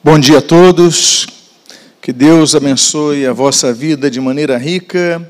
[0.00, 1.26] Bom dia a todos.
[2.00, 5.28] Que Deus abençoe a vossa vida de maneira rica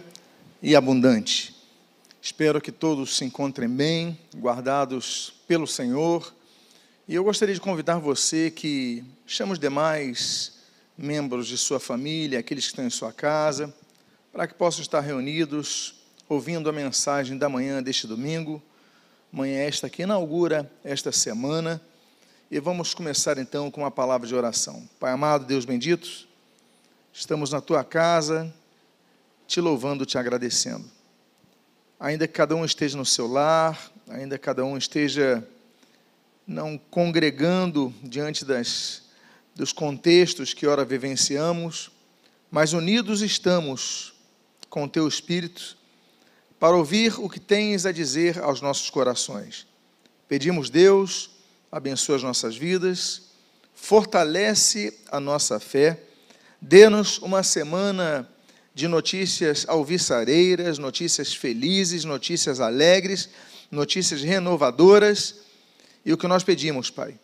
[0.62, 1.56] e abundante.
[2.20, 6.34] Espero que todos se encontrem bem, guardados pelo Senhor.
[7.08, 10.58] E eu gostaria de convidar você que chame os demais
[10.98, 13.74] membros de sua família, aqueles que estão em sua casa,
[14.30, 15.94] para que possam estar reunidos,
[16.28, 18.62] ouvindo a mensagem da manhã deste domingo.
[19.32, 21.80] Manhã esta que inaugura esta semana
[22.50, 24.88] e vamos começar então com uma palavra de oração.
[24.98, 26.26] Pai amado, Deus bendito,
[27.12, 28.52] estamos na tua casa,
[29.46, 30.84] te louvando, te agradecendo.
[32.00, 35.46] Ainda que cada um esteja no seu lar, ainda que cada um esteja
[36.46, 39.02] não congregando diante das,
[39.54, 41.90] dos contextos que ora vivenciamos,
[42.50, 44.14] mas unidos estamos
[44.70, 45.76] com o teu Espírito
[46.58, 49.66] para ouvir o que tens a dizer aos nossos corações.
[50.26, 51.37] Pedimos, Deus,
[51.70, 53.22] abençoa as nossas vidas,
[53.74, 56.00] fortalece a nossa fé,
[56.60, 58.28] dê-nos uma semana
[58.74, 63.28] de notícias alviçareiras, notícias felizes, notícias alegres,
[63.70, 65.36] notícias renovadoras.
[66.04, 67.18] E o que nós pedimos, Pai,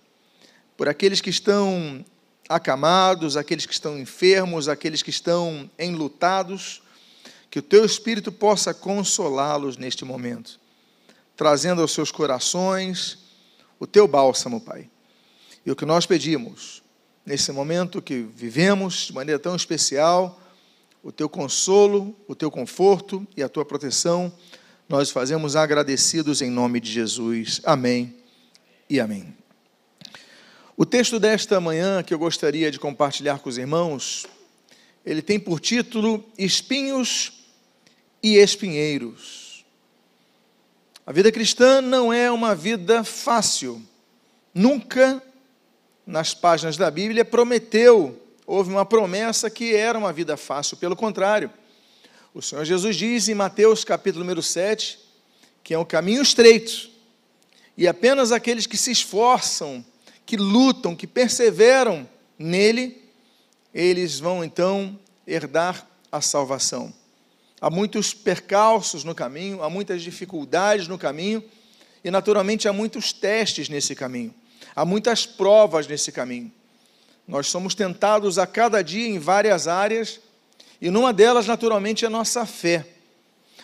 [0.76, 2.04] por aqueles que estão
[2.48, 6.82] acamados, aqueles que estão enfermos, aqueles que estão enlutados,
[7.50, 10.58] que o Teu Espírito possa consolá-los neste momento,
[11.36, 13.23] trazendo aos seus corações
[13.78, 14.88] o teu bálsamo, Pai.
[15.64, 16.82] E o que nós pedimos,
[17.24, 20.40] nesse momento que vivemos de maneira tão especial,
[21.02, 24.32] o teu consolo, o teu conforto e a tua proteção,
[24.88, 27.60] nós fazemos agradecidos em nome de Jesus.
[27.64, 28.14] Amém
[28.88, 29.34] e amém.
[30.76, 34.26] O texto desta manhã que eu gostaria de compartilhar com os irmãos,
[35.04, 37.44] ele tem por título Espinhos
[38.22, 39.43] e Espinheiros.
[41.06, 43.82] A vida cristã não é uma vida fácil.
[44.54, 45.22] Nunca
[46.06, 51.50] nas páginas da Bíblia prometeu, houve uma promessa que era uma vida fácil, pelo contrário.
[52.32, 54.98] O Senhor Jesus diz em Mateus capítulo número 7
[55.62, 56.90] que é um caminho estreito
[57.76, 59.84] e apenas aqueles que se esforçam,
[60.26, 63.02] que lutam, que perseveram nele,
[63.72, 66.92] eles vão então herdar a salvação
[67.64, 71.42] há muitos percalços no caminho, há muitas dificuldades no caminho
[72.04, 74.34] e, naturalmente, há muitos testes nesse caminho,
[74.76, 76.52] há muitas provas nesse caminho.
[77.26, 80.20] Nós somos tentados a cada dia em várias áreas
[80.78, 82.86] e numa delas, naturalmente, é a nossa fé.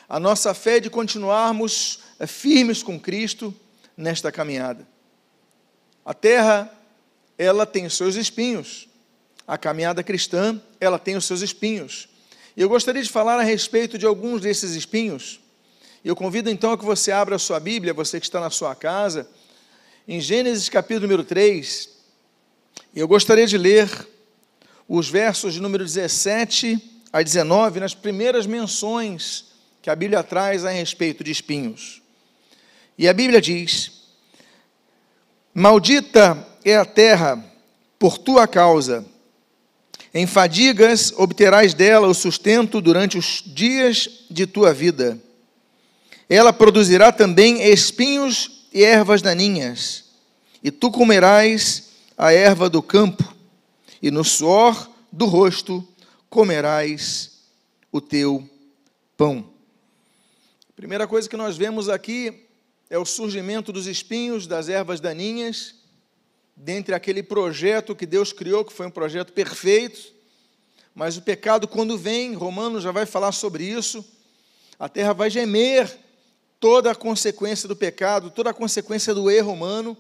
[0.09, 3.55] A nossa fé de continuarmos eh, firmes com Cristo
[3.95, 4.89] nesta caminhada.
[6.07, 6.73] A terra,
[7.37, 8.89] ela tem os seus espinhos.
[9.47, 12.09] A caminhada cristã, ela tem os seus espinhos.
[12.57, 15.41] Eu gostaria de falar a respeito de alguns desses espinhos.
[16.05, 18.75] Eu convido então a que você abra a sua Bíblia, você que está na sua
[18.75, 19.29] casa,
[20.09, 21.89] em Gênesis capítulo número 3.
[22.95, 23.89] E eu gostaria de ler
[24.89, 29.47] os versos de número 17 a 19, nas primeiras menções
[29.81, 32.03] que a Bíblia traz a respeito de espinhos.
[32.99, 33.93] E a Bíblia diz:
[35.55, 37.45] Maldita é a terra
[37.99, 39.07] por tua causa
[40.13, 45.19] em fadigas obterás dela o sustento durante os dias de tua vida.
[46.29, 50.05] Ela produzirá também espinhos e ervas daninhas,
[50.63, 53.35] e tu comerás a erva do campo,
[54.03, 55.87] e no suor do rosto
[56.29, 57.33] comerás
[57.91, 58.49] o teu
[59.17, 59.45] pão.
[60.77, 62.47] Primeira coisa que nós vemos aqui
[62.89, 65.75] é o surgimento dos espinhos, das ervas daninhas,
[66.63, 70.13] dentre aquele projeto que Deus criou, que foi um projeto perfeito,
[70.95, 74.05] mas o pecado, quando vem, Romanos já vai falar sobre isso,
[74.79, 75.91] a terra vai gemer
[76.59, 79.97] toda a consequência do pecado, toda a consequência do erro humano.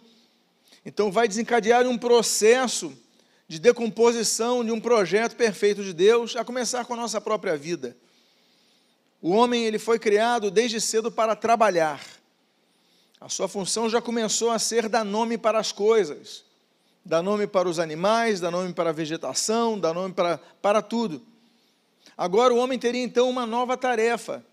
[0.84, 2.92] Então, vai desencadear um processo
[3.48, 7.96] de decomposição de um projeto perfeito de Deus, a começar com a nossa própria vida.
[9.22, 12.04] O homem ele foi criado desde cedo para trabalhar.
[13.18, 16.49] A sua função já começou a ser dar nome para as coisas
[17.10, 21.20] dá nome para os animais, dá nome para a vegetação, dá nome para, para tudo.
[22.16, 24.44] Agora o homem teria então uma nova tarefa,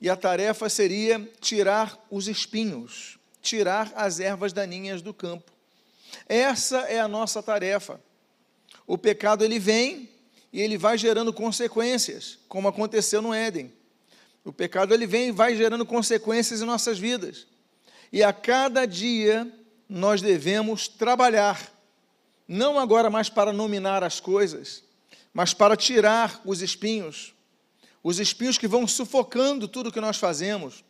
[0.00, 5.52] e a tarefa seria tirar os espinhos, tirar as ervas daninhas do campo.
[6.28, 8.00] Essa é a nossa tarefa.
[8.84, 10.10] O pecado ele vem
[10.52, 13.72] e ele vai gerando consequências, como aconteceu no Éden.
[14.44, 17.46] O pecado ele vem e vai gerando consequências em nossas vidas.
[18.12, 19.46] E a cada dia
[19.88, 21.72] nós devemos trabalhar,
[22.46, 24.84] não agora mais para nominar as coisas,
[25.32, 27.34] mas para tirar os espinhos,
[28.02, 30.84] os espinhos que vão sufocando tudo que nós fazemos,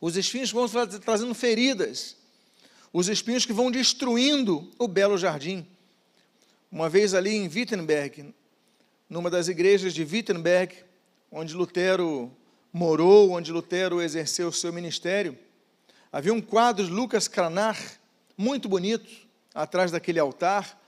[0.00, 0.68] os espinhos que vão
[1.00, 2.16] trazendo feridas,
[2.92, 5.66] os espinhos que vão destruindo o belo jardim.
[6.70, 8.34] uma vez ali em Wittenberg,
[9.08, 10.76] numa das igrejas de Wittenberg,
[11.30, 12.32] onde Lutero
[12.72, 15.38] morou, onde Lutero exerceu o seu ministério,
[16.12, 17.98] havia um quadro de Lucas Cranach,
[18.36, 19.08] muito bonito,
[19.54, 20.80] atrás daquele altar,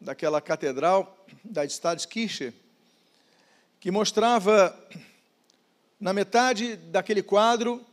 [0.00, 2.52] daquela catedral da Stadskirche,
[3.80, 4.78] que mostrava
[5.98, 7.84] na metade daquele quadro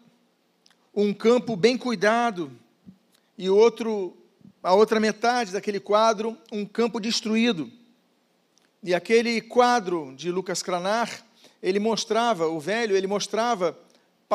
[0.94, 2.52] um campo bem cuidado
[3.38, 4.16] e outro
[4.62, 7.70] a outra metade daquele quadro um campo destruído.
[8.82, 11.10] E aquele quadro de Lucas Cranar,
[11.62, 13.78] ele mostrava, o velho, ele mostrava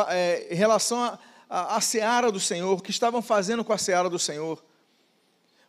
[0.09, 1.19] é, em relação
[1.49, 4.62] à seara do Senhor, o que estavam fazendo com a seara do Senhor.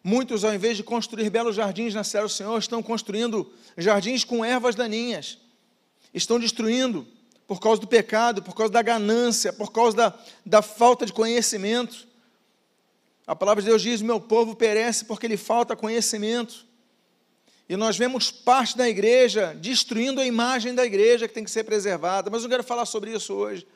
[0.04, 4.44] Muitos, ao invés de construir belos jardins na seara do Senhor, estão construindo jardins com
[4.44, 5.38] ervas daninhas.
[6.14, 7.08] Estão destruindo
[7.48, 12.08] por causa do pecado, por causa da ganância, por causa da, da falta de conhecimento.
[13.26, 16.68] A palavra de Deus diz: Meu povo perece porque lhe falta conhecimento.
[17.68, 21.64] E nós vemos parte da igreja destruindo a imagem da igreja que tem que ser
[21.64, 22.30] preservada.
[22.30, 23.68] Mas eu não quero falar sobre isso hoje.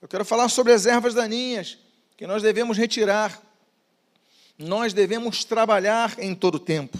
[0.00, 1.78] Eu quero falar sobre as ervas daninhas
[2.16, 3.42] que nós devemos retirar.
[4.58, 6.98] Nós devemos trabalhar em todo tempo.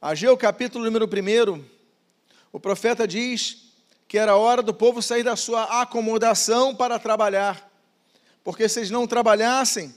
[0.00, 1.64] Ageu, capítulo número 1,
[2.52, 3.72] o profeta diz
[4.06, 7.70] que era hora do povo sair da sua acomodação para trabalhar.
[8.44, 9.94] Porque se eles não trabalhassem,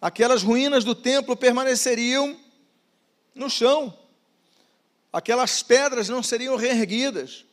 [0.00, 2.38] aquelas ruínas do templo permaneceriam
[3.34, 3.96] no chão
[5.12, 7.44] aquelas pedras não seriam reerguidas,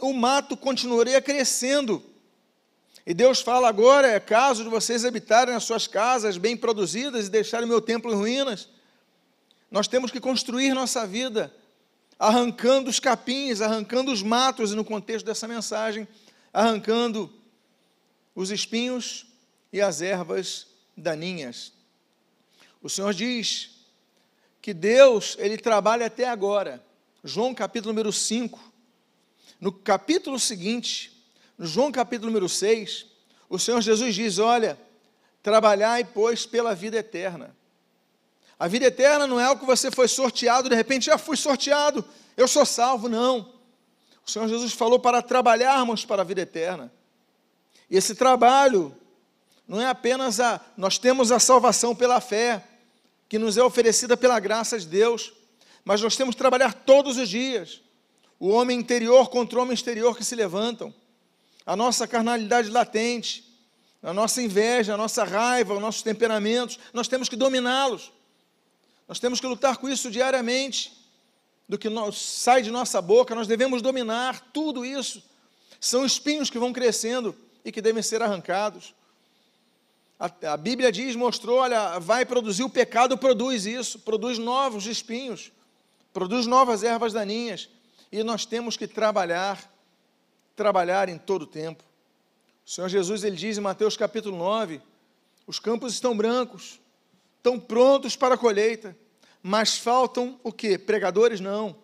[0.00, 2.04] o mato continuaria crescendo.
[3.06, 7.30] E Deus fala agora: é caso de vocês habitarem as suas casas bem produzidas e
[7.30, 8.68] deixarem meu templo em ruínas.
[9.70, 11.54] Nós temos que construir nossa vida,
[12.18, 16.06] arrancando os capins, arrancando os matos, e no contexto dessa mensagem,
[16.52, 17.32] arrancando
[18.34, 19.26] os espinhos
[19.72, 20.66] e as ervas
[20.96, 21.72] daninhas.
[22.82, 23.70] O Senhor diz
[24.60, 26.84] que Deus, ele trabalha até agora.
[27.24, 28.72] João capítulo número 5.
[29.60, 31.11] No capítulo seguinte,
[31.58, 33.06] no João capítulo número 6,
[33.48, 34.78] o Senhor Jesus diz: Olha,
[35.42, 37.54] trabalhai, pois, pela vida eterna.
[38.58, 42.04] A vida eterna não é algo que você foi sorteado, de repente já fui sorteado,
[42.36, 43.52] eu sou salvo, não.
[44.24, 46.92] O Senhor Jesus falou para trabalharmos para a vida eterna.
[47.90, 48.96] E esse trabalho
[49.66, 50.60] não é apenas a.
[50.76, 52.62] Nós temos a salvação pela fé,
[53.28, 55.32] que nos é oferecida pela graça de Deus,
[55.84, 57.80] mas nós temos que trabalhar todos os dias.
[58.38, 60.94] O homem interior contra o homem exterior que se levantam,
[61.64, 63.44] a nossa carnalidade latente,
[64.02, 68.12] a nossa inveja, a nossa raiva, os nossos temperamentos, nós temos que dominá-los.
[69.06, 70.92] Nós temos que lutar com isso diariamente.
[71.68, 75.22] Do que sai de nossa boca, nós devemos dominar tudo isso.
[75.80, 77.34] São espinhos que vão crescendo
[77.64, 78.94] e que devem ser arrancados.
[80.18, 85.50] A, a Bíblia diz, mostrou, olha, vai produzir o pecado, produz isso, produz novos espinhos,
[86.12, 87.68] produz novas ervas daninhas,
[88.10, 89.71] e nós temos que trabalhar,
[90.54, 91.84] trabalhar em todo o tempo.
[92.64, 94.80] O Senhor Jesus, ele diz em Mateus capítulo 9,
[95.46, 96.80] os campos estão brancos,
[97.36, 98.96] estão prontos para a colheita,
[99.42, 100.78] mas faltam o quê?
[100.78, 101.40] Pregadores?
[101.40, 101.76] Não.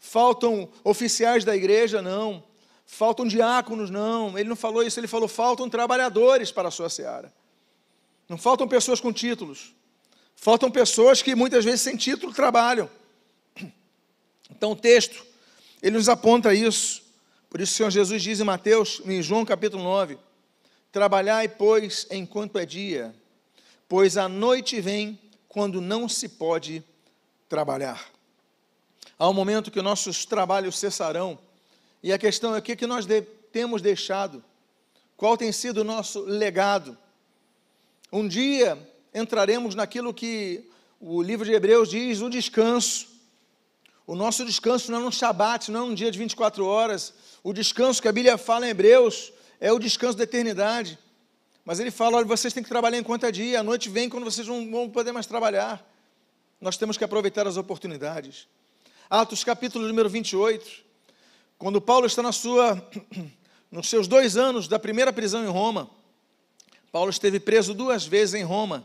[0.00, 2.00] Faltam oficiais da igreja?
[2.00, 2.42] Não.
[2.86, 3.90] Faltam diáconos?
[3.90, 4.38] Não.
[4.38, 7.32] Ele não falou isso, ele falou faltam trabalhadores para a sua seara.
[8.28, 9.74] Não faltam pessoas com títulos.
[10.34, 12.88] Faltam pessoas que muitas vezes sem título trabalham.
[14.50, 15.24] Então o texto,
[15.82, 17.02] ele nos aponta isso.
[17.56, 20.18] Por isso o Senhor Jesus diz em Mateus, em João capítulo 9:
[20.92, 23.14] Trabalhai, pois, enquanto é dia,
[23.88, 26.84] pois a noite vem quando não se pode
[27.48, 28.10] trabalhar.
[29.18, 31.38] Há um momento que nossos trabalhos cessarão,
[32.02, 33.06] e a questão é o que nós
[33.50, 34.44] temos deixado,
[35.16, 36.94] qual tem sido o nosso legado.
[38.12, 38.78] Um dia
[39.14, 40.68] entraremos naquilo que
[41.00, 43.08] o livro de Hebreus diz, o descanso.
[44.06, 47.14] O nosso descanso não é um shabat, não é um dia de 24 horas.
[47.46, 50.98] O descanso que a Bíblia fala em Hebreus é o descanso da eternidade.
[51.64, 54.24] Mas ele fala: olha, vocês têm que trabalhar enquanto é dia, a noite vem quando
[54.24, 55.88] vocês não vão poder mais trabalhar.
[56.60, 58.48] Nós temos que aproveitar as oportunidades.
[59.08, 60.68] Atos capítulo número 28,
[61.56, 62.84] quando Paulo está na sua,
[63.70, 65.88] nos seus dois anos da primeira prisão em Roma,
[66.90, 68.84] Paulo esteve preso duas vezes em Roma.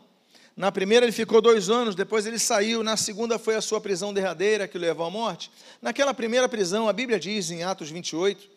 [0.56, 2.84] Na primeira ele ficou dois anos, depois ele saiu.
[2.84, 5.52] Na segunda foi a sua prisão derradeira que o levou à morte.
[5.82, 8.50] Naquela primeira prisão, a Bíblia diz em Atos 28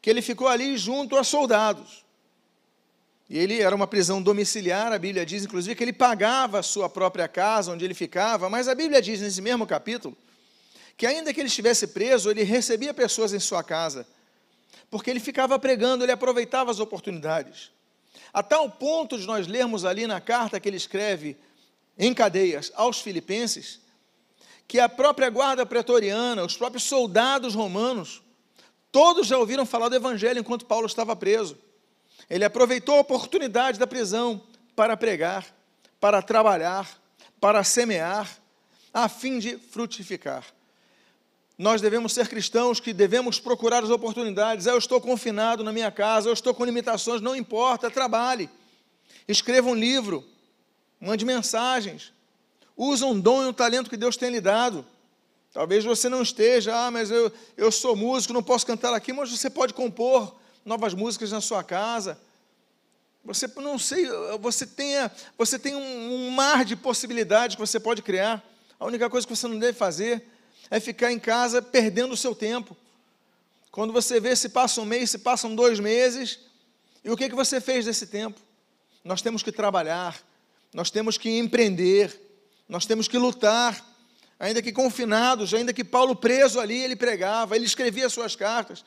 [0.00, 2.04] que ele ficou ali junto a soldados.
[3.28, 6.88] E ele era uma prisão domiciliar, a Bíblia diz inclusive que ele pagava a sua
[6.88, 10.16] própria casa onde ele ficava, mas a Bíblia diz nesse mesmo capítulo
[10.96, 14.04] que ainda que ele estivesse preso, ele recebia pessoas em sua casa,
[14.90, 17.70] porque ele ficava pregando, ele aproveitava as oportunidades.
[18.32, 21.36] A tal ponto de nós lermos ali na carta que ele escreve
[21.98, 23.80] em cadeias aos Filipenses,
[24.66, 28.22] que a própria guarda pretoriana, os próprios soldados romanos,
[28.92, 31.56] todos já ouviram falar do evangelho enquanto Paulo estava preso.
[32.28, 34.42] Ele aproveitou a oportunidade da prisão
[34.76, 35.46] para pregar,
[35.98, 36.88] para trabalhar,
[37.40, 38.38] para semear,
[38.92, 40.44] a fim de frutificar.
[41.58, 44.66] Nós devemos ser cristãos que devemos procurar as oportunidades.
[44.66, 48.48] Eu estou confinado na minha casa, eu estou com limitações, não importa, trabalhe.
[49.26, 50.24] Escreva um livro,
[51.00, 52.12] mande mensagens.
[52.76, 54.86] Use um dom e um talento que Deus tem lhe dado.
[55.52, 59.28] Talvez você não esteja, ah, mas eu, eu sou músico, não posso cantar aqui, mas
[59.28, 62.16] você pode compor novas músicas na sua casa.
[63.24, 64.06] Você não sei,
[64.40, 68.44] você tenha, você tem um, um mar de possibilidades que você pode criar.
[68.78, 70.24] A única coisa que você não deve fazer
[70.70, 72.76] é ficar em casa perdendo o seu tempo.
[73.70, 76.40] Quando você vê se passa um mês, se passam dois meses,
[77.04, 78.40] e o que, que você fez desse tempo?
[79.04, 80.20] Nós temos que trabalhar,
[80.72, 82.20] nós temos que empreender,
[82.68, 83.84] nós temos que lutar,
[84.38, 88.84] ainda que confinados, ainda que Paulo preso ali, ele pregava, ele escrevia suas cartas.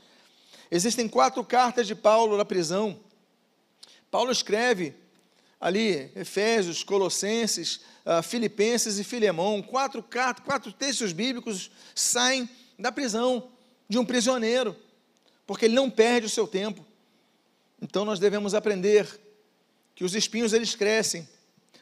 [0.70, 3.00] Existem quatro cartas de Paulo na prisão.
[4.10, 4.94] Paulo escreve
[5.60, 13.50] ali Efésios, Colossenses, uh, Filipenses e Filemão, quatro quatro textos bíblicos saem da prisão
[13.88, 14.76] de um prisioneiro,
[15.46, 16.86] porque ele não perde o seu tempo.
[17.82, 19.20] Então nós devemos aprender
[19.96, 21.28] que os espinhos eles crescem,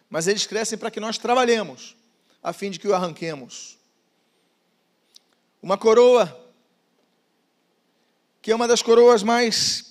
[0.10, 1.96] mas eles crescem para que nós trabalhemos,
[2.42, 3.78] a fim de que o arranquemos.
[5.62, 6.52] Uma coroa,
[8.42, 9.90] que é uma das coroas mais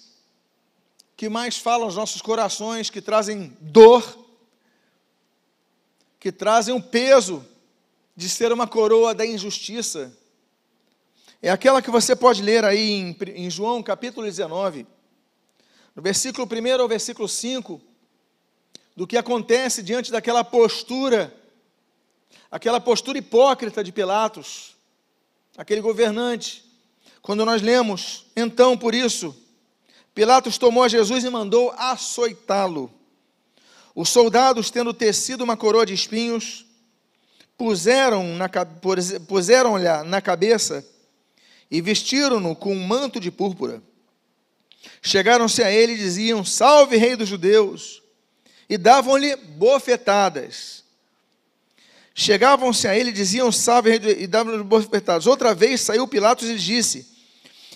[1.17, 4.28] que mais falam aos nossos corações, que trazem dor,
[6.19, 7.47] que trazem um peso
[8.17, 10.13] de ser uma coroa da injustiça.
[11.41, 14.87] É aquela que você pode ler aí em, em João capítulo 19,
[15.95, 17.81] no versículo 1 ao versículo 5,
[18.97, 21.33] do que acontece diante daquela postura,
[22.51, 24.77] aquela postura hipócrita de Pilatos,
[25.57, 26.65] aquele governante.
[27.23, 29.37] Quando nós lemos, então por isso,
[30.13, 32.93] Pilatos tomou a Jesus e mandou açoitá-lo.
[34.01, 36.65] Os soldados, tendo tecido uma coroa de espinhos,
[37.57, 38.49] puseram-lhe na,
[39.27, 39.75] puseram
[40.05, 40.87] na cabeça
[41.69, 43.83] e vestiram-no com um manto de púrpura.
[45.03, 48.03] Chegaram-se a ele e diziam: Salve, Rei dos Judeus!
[48.69, 50.85] e davam-lhe bofetadas.
[52.15, 55.27] Chegavam-se a ele e diziam salve e davam-lhe bofetadas.
[55.27, 57.07] Outra vez saiu Pilatos e disse: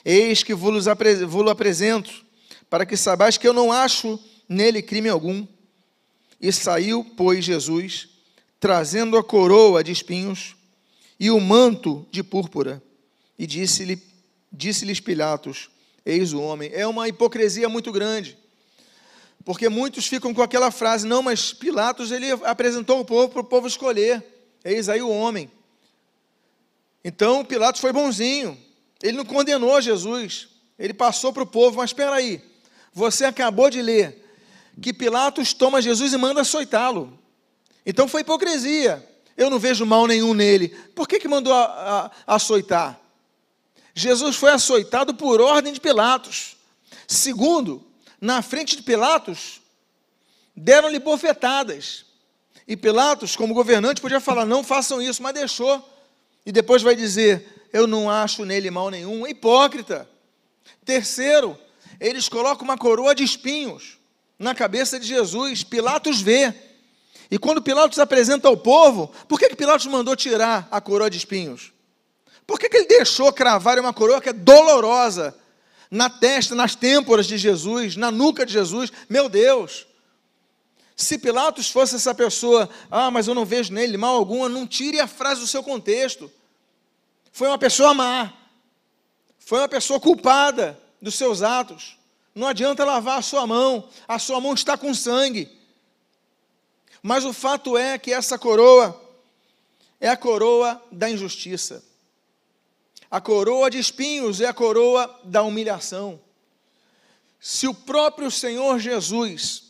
[0.04, 2.24] Eis que vos apresento,
[2.68, 5.46] para que saibais que eu não acho nele crime algum.
[6.42, 8.08] E saiu, pois, Jesus,
[8.58, 10.56] trazendo a coroa de espinhos
[11.18, 12.82] e o manto de púrpura,
[13.38, 14.02] e disse-lhe,
[14.52, 15.70] disse-lhes Pilatos:
[16.04, 16.68] Eis o homem.
[16.75, 18.37] É uma hipocrisia muito grande.
[19.44, 23.44] Porque muitos ficam com aquela frase, não, mas Pilatos ele apresentou o povo para o
[23.44, 24.25] povo escolher.
[24.64, 25.50] Eis aí o homem.
[27.04, 28.58] Então Pilatos foi bonzinho.
[29.00, 30.49] Ele não condenou Jesus.
[30.78, 32.40] Ele passou para o povo, mas espera aí.
[32.92, 34.21] Você acabou de ler
[34.80, 37.18] que Pilatos toma Jesus e manda açoitá-lo.
[37.84, 39.06] Então foi hipocrisia.
[39.36, 40.68] Eu não vejo mal nenhum nele.
[40.94, 42.98] Por que, que mandou a, a, açoitar?
[43.94, 46.56] Jesus foi açoitado por ordem de Pilatos.
[47.06, 47.84] Segundo,
[48.20, 49.60] na frente de Pilatos,
[50.56, 52.06] deram-lhe bofetadas.
[52.66, 55.88] E Pilatos, como governante, podia falar: não façam isso, mas deixou.
[56.46, 59.26] E depois vai dizer: eu não acho nele mal nenhum.
[59.26, 60.08] Hipócrita.
[60.84, 61.58] Terceiro,
[62.00, 63.98] eles colocam uma coroa de espinhos
[64.42, 65.64] na cabeça de Jesus.
[65.64, 66.52] Pilatos vê.
[67.30, 71.16] E quando Pilatos apresenta ao povo, por que, que Pilatos mandou tirar a coroa de
[71.16, 71.72] espinhos?
[72.46, 75.34] Por que, que ele deixou cravar uma coroa que é dolorosa?
[75.92, 78.90] na testa, nas têmporas de Jesus, na nuca de Jesus.
[79.11, 79.87] Meu Deus!
[80.96, 84.99] Se Pilatos fosse essa pessoa, ah, mas eu não vejo nele mal alguma, não tire
[85.00, 86.32] a frase do seu contexto.
[87.30, 88.32] Foi uma pessoa má.
[89.38, 91.99] Foi uma pessoa culpada dos seus atos.
[92.34, 95.50] Não adianta lavar a sua mão, a sua mão está com sangue.
[97.02, 98.98] Mas o fato é que essa coroa
[100.00, 101.84] é a coroa da injustiça.
[103.10, 106.20] A coroa de espinhos é a coroa da humilhação.
[107.38, 109.64] Se o próprio Senhor Jesus,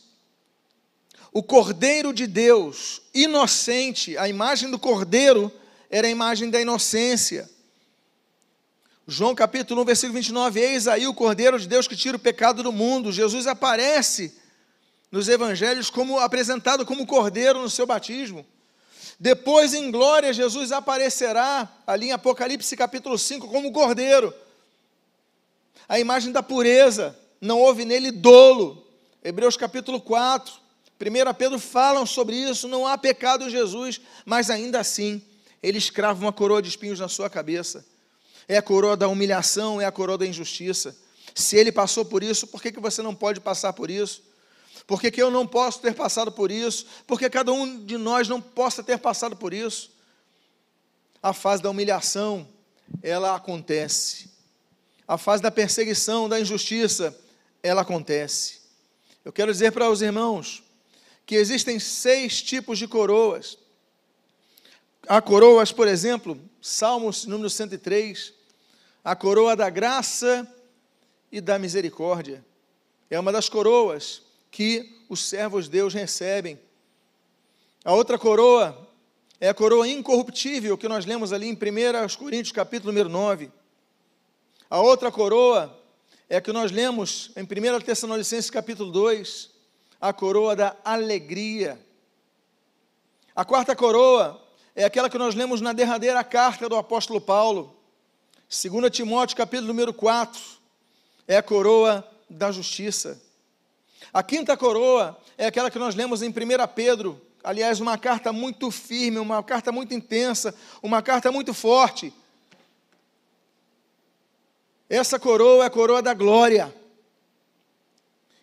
[1.33, 5.51] o Cordeiro de Deus, inocente, a imagem do Cordeiro
[5.89, 7.49] era a imagem da inocência.
[9.05, 12.63] João capítulo 1, versículo 29, eis aí o Cordeiro de Deus que tira o pecado
[12.63, 13.11] do mundo.
[13.11, 14.33] Jesus aparece
[15.11, 18.45] nos evangelhos como apresentado como Cordeiro no seu batismo.
[19.19, 24.33] Depois, em glória, Jesus aparecerá ali em Apocalipse capítulo 5 como cordeiro.
[25.87, 28.85] A imagem da pureza, não houve nele dolo.
[29.23, 30.53] Hebreus capítulo 4,
[30.99, 35.21] 1 Pedro falam sobre isso, não há pecado em Jesus, mas ainda assim,
[35.61, 37.85] ele escrava uma coroa de espinhos na sua cabeça.
[38.47, 40.95] É a coroa da humilhação, é a coroa da injustiça.
[41.33, 44.21] Se ele passou por isso, por que, que você não pode passar por isso?
[44.85, 46.85] Por que, que eu não posso ter passado por isso?
[47.07, 49.91] Por que cada um de nós não possa ter passado por isso?
[51.21, 52.47] A fase da humilhação,
[53.01, 54.29] ela acontece.
[55.07, 57.17] A fase da perseguição, da injustiça,
[57.61, 58.61] ela acontece.
[59.23, 60.63] Eu quero dizer para os irmãos
[61.25, 63.57] que existem seis tipos de coroas.
[65.07, 68.32] Há coroas, por exemplo, Salmos número 103,
[69.03, 70.47] a coroa da graça
[71.31, 72.43] e da misericórdia.
[73.09, 76.59] É uma das coroas que os servos de Deus recebem.
[77.83, 78.87] A outra coroa
[79.41, 83.51] é a coroa incorruptível que nós lemos ali em 1 Coríntios capítulo número 9.
[84.69, 85.77] A outra coroa
[86.29, 89.51] é a que nós lemos em 1 Tessalonicenses capítulo 2,
[89.99, 91.77] a coroa da alegria.
[93.35, 94.41] A quarta coroa
[94.75, 97.82] é aquela que nós lemos na derradeira carta do apóstolo Paulo,
[98.53, 100.39] 2 Timóteo capítulo número 4,
[101.27, 103.19] é a coroa da justiça.
[104.13, 106.33] A quinta coroa é aquela que nós lemos em 1
[106.75, 112.13] Pedro, aliás, uma carta muito firme, uma carta muito intensa, uma carta muito forte.
[114.87, 116.71] Essa coroa é a coroa da glória.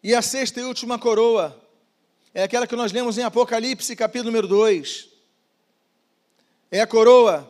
[0.03, 1.57] E a sexta e última coroa
[2.35, 5.09] é aquela que nós lemos em Apocalipse, capítulo número 2.
[6.69, 7.49] É a coroa,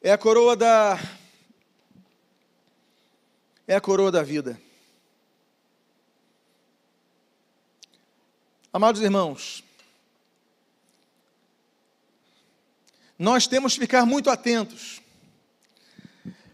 [0.00, 0.96] é a coroa da.
[3.66, 4.60] É a coroa da vida.
[8.72, 9.64] Amados irmãos,
[13.18, 15.00] nós temos que ficar muito atentos,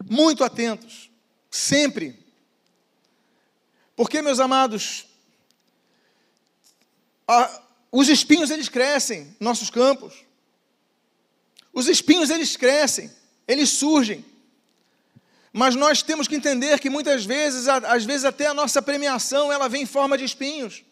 [0.08, 1.10] muito atentos,
[1.50, 2.18] sempre.
[3.96, 5.06] Porque, meus amados,
[7.26, 10.24] a, os espinhos eles crescem nos nossos campos.
[11.72, 13.10] Os espinhos eles crescem,
[13.46, 14.24] eles surgem.
[15.52, 19.68] Mas nós temos que entender que muitas vezes, às vezes até a nossa premiação, ela
[19.68, 20.82] vem em forma de espinhos.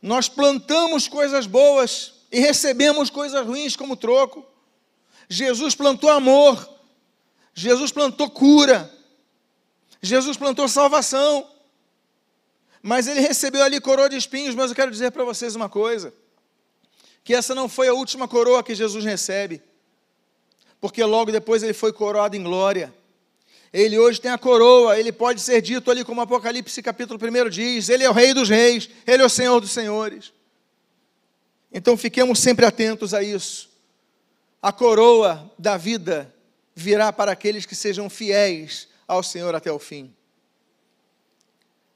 [0.00, 4.46] Nós plantamos coisas boas e recebemos coisas ruins como troco.
[5.28, 6.66] Jesus plantou amor,
[7.52, 8.90] Jesus plantou cura,
[10.00, 11.50] Jesus plantou salvação,
[12.80, 14.54] mas ele recebeu ali coroa de espinhos.
[14.54, 16.14] Mas eu quero dizer para vocês uma coisa:
[17.24, 19.60] que essa não foi a última coroa que Jesus recebe,
[20.86, 22.94] porque logo depois ele foi coroado em glória.
[23.72, 27.88] Ele hoje tem a coroa, ele pode ser dito ali como Apocalipse capítulo 1 diz:
[27.88, 30.32] Ele é o Rei dos Reis, Ele é o Senhor dos Senhores.
[31.72, 33.68] Então fiquemos sempre atentos a isso.
[34.62, 36.32] A coroa da vida
[36.72, 40.14] virá para aqueles que sejam fiéis ao Senhor até o fim.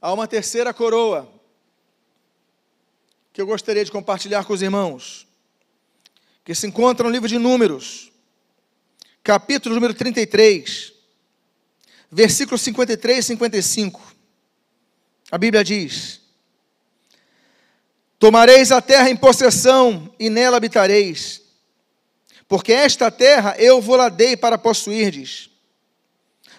[0.02, 1.32] Há uma terceira coroa
[3.32, 5.28] que eu gostaria de compartilhar com os irmãos,
[6.44, 8.09] que se encontra no livro de Números,
[9.22, 11.00] capítulo número 33
[12.10, 14.00] versículos 53 e 55.
[15.30, 16.20] A Bíblia diz:
[18.18, 21.42] Tomareis a terra em possessão e nela habitareis,
[22.48, 25.48] porque esta terra eu vou lá dei para possuirdes.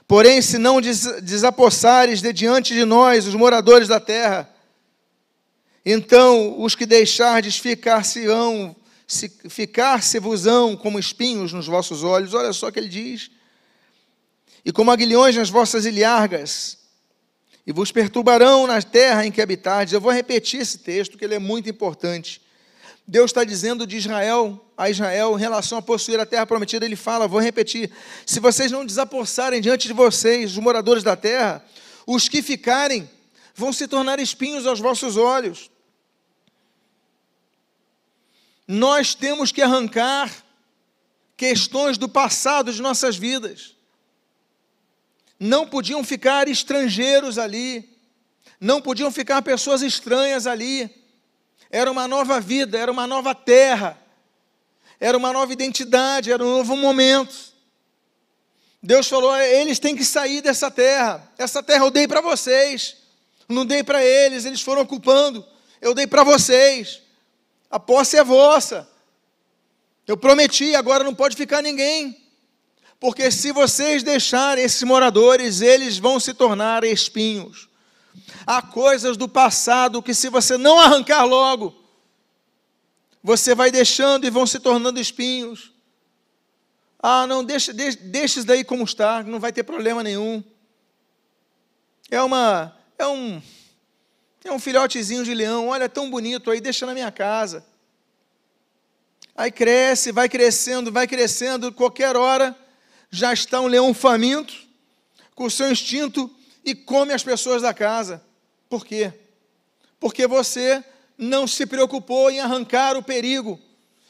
[0.07, 4.49] Porém, se não desapossares de diante de nós, os moradores da terra,
[5.85, 8.75] então os que deixardes ficar-se-ão,
[9.49, 12.33] ficar-se-vos-ão como espinhos nos vossos olhos.
[12.33, 13.31] Olha só o que ele diz
[14.63, 16.77] e como aguilhões nas vossas ilhargas,
[17.65, 19.93] e vos perturbarão na terra em que habitardes.
[19.93, 22.41] Eu vou repetir esse texto, que ele é muito importante.
[23.07, 26.95] Deus está dizendo de Israel a Israel em relação a possuir a terra prometida, ele
[26.95, 27.91] fala, vou repetir:
[28.25, 31.63] se vocês não desapossarem diante de vocês, os moradores da terra,
[32.05, 33.09] os que ficarem
[33.55, 35.70] vão se tornar espinhos aos vossos olhos.
[38.73, 40.31] Nós temos que arrancar
[41.35, 43.75] questões do passado de nossas vidas
[45.37, 47.97] não podiam ficar estrangeiros ali,
[48.61, 50.89] não podiam ficar pessoas estranhas ali.
[51.69, 53.99] Era uma nova vida, era uma nova terra,
[55.01, 57.35] era uma nova identidade, era um novo momento.
[58.81, 61.29] Deus falou: eles têm que sair dessa terra.
[61.37, 62.95] Essa terra eu dei para vocês,
[63.49, 65.45] não dei para eles, eles foram ocupando.
[65.81, 67.01] Eu dei para vocês.
[67.71, 68.87] A posse é vossa.
[70.05, 72.21] Eu prometi, agora não pode ficar ninguém.
[72.99, 77.69] Porque se vocês deixarem esses moradores, eles vão se tornar espinhos.
[78.45, 81.73] Há coisas do passado que, se você não arrancar logo,
[83.23, 85.71] você vai deixando e vão se tornando espinhos.
[86.99, 90.43] Ah, não, deixa, deixa, deixa isso daí como está, não vai ter problema nenhum.
[92.09, 93.41] É uma, é um,
[94.43, 97.65] é um filhotezinho de leão, olha, tão bonito aí, deixa na minha casa.
[99.35, 102.55] Aí cresce, vai crescendo, vai crescendo, qualquer hora
[103.09, 104.53] já está um leão faminto,
[105.35, 106.29] com o seu instinto,
[106.63, 108.23] e come as pessoas da casa.
[108.69, 109.13] Por quê?
[109.99, 110.83] Porque você
[111.17, 113.59] não se preocupou em arrancar o perigo,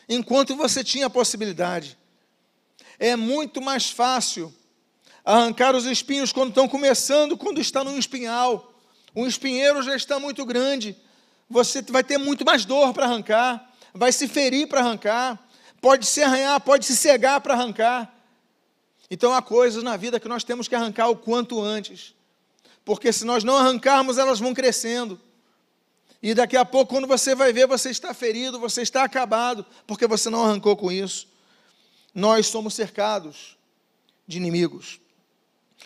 [0.07, 1.97] enquanto você tinha a possibilidade.
[2.97, 4.53] É muito mais fácil
[5.23, 8.70] arrancar os espinhos quando estão começando, quando está no espinhal.
[9.13, 10.95] O espinheiro já está muito grande,
[11.49, 15.37] você vai ter muito mais dor para arrancar, vai se ferir para arrancar,
[15.81, 18.13] pode se arranhar, pode se cegar para arrancar.
[19.09, 22.15] Então há coisas na vida que nós temos que arrancar o quanto antes,
[22.85, 25.19] porque se nós não arrancarmos, elas vão crescendo.
[26.23, 30.07] E daqui a pouco, quando você vai ver, você está ferido, você está acabado, porque
[30.07, 31.27] você não arrancou com isso.
[32.13, 33.57] Nós somos cercados
[34.27, 34.99] de inimigos.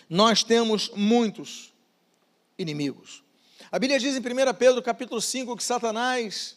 [0.08, 1.72] Nós temos muitos
[2.58, 3.22] inimigos.
[3.70, 6.56] A Bíblia diz em 1 Pedro capítulo 5 que Satanás,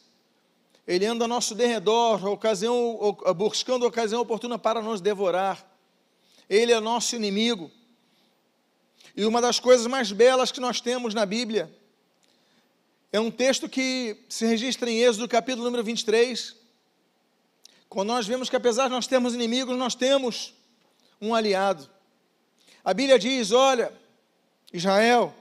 [0.88, 2.97] ele anda ao nosso derredor, ocasião,
[3.35, 5.65] buscando ocasião oportuna para nos devorar.
[6.49, 7.71] Ele é nosso inimigo.
[9.15, 11.71] E uma das coisas mais belas que nós temos na Bíblia
[13.12, 16.55] é um texto que se registra em Êxodo, capítulo número 23,
[17.89, 20.53] quando nós vemos que apesar de nós termos inimigos, nós temos
[21.19, 21.89] um aliado.
[22.85, 23.91] A Bíblia diz: Olha,
[24.71, 25.33] Israel,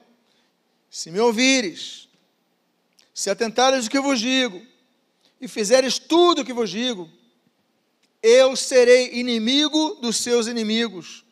[0.90, 2.08] se me ouvires,
[3.12, 4.64] se atentares o que vos digo,
[5.40, 7.10] e fizeres tudo o que vos digo,
[8.22, 11.24] eu serei inimigo dos seus inimigos,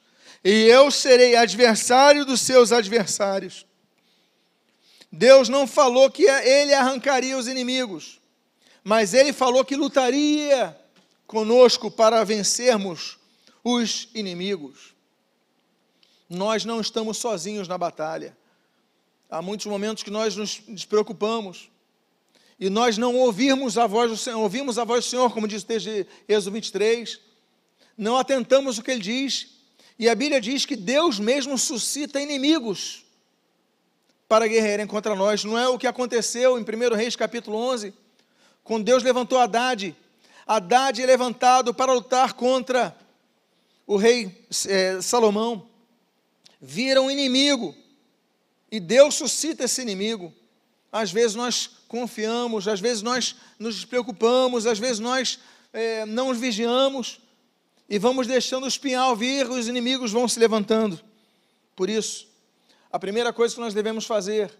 [0.44, 3.66] e eu serei adversário dos seus adversários.
[5.10, 8.20] Deus não falou que ele arrancaria os inimigos,
[8.84, 10.78] mas ele falou que lutaria
[11.26, 13.18] conosco para vencermos
[13.64, 14.94] os inimigos.
[16.28, 18.36] Nós não estamos sozinhos na batalha.
[19.28, 21.68] Há muitos momentos que nós nos despreocupamos
[22.58, 25.62] e nós não ouvirmos a voz do Senhor, ouvimos a voz do Senhor, como diz
[25.62, 25.88] o texto
[26.28, 27.20] Êxodo 23,
[27.98, 29.48] não atentamos o que ele diz,
[29.98, 33.04] e a Bíblia diz que Deus mesmo suscita inimigos
[34.28, 35.44] para guerrearem contra nós.
[35.44, 37.92] Não é o que aconteceu em 1 Reis capítulo 11,
[38.62, 39.96] quando Deus levantou Haddad.
[40.46, 42.96] Haddad é levantado para lutar contra
[43.86, 45.66] o rei é, Salomão.
[46.60, 47.74] Vira um inimigo
[48.70, 50.32] e Deus suscita esse inimigo.
[50.90, 55.38] Às vezes nós confiamos, às vezes nós nos preocupamos, às vezes nós
[55.72, 57.20] é, não os vigiamos
[57.88, 61.00] e vamos deixando o espinhal vir, os inimigos vão se levantando.
[61.74, 62.26] Por isso,
[62.90, 64.52] a primeira coisa que nós devemos fazer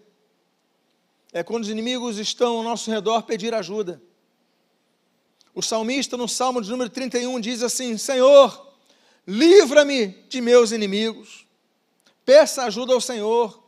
[1.33, 4.01] é quando os inimigos estão ao nosso redor pedir ajuda.
[5.53, 8.75] O salmista, no Salmo de número 31, diz assim: Senhor,
[9.25, 11.45] livra-me de meus inimigos.
[12.23, 13.66] Peça ajuda ao Senhor,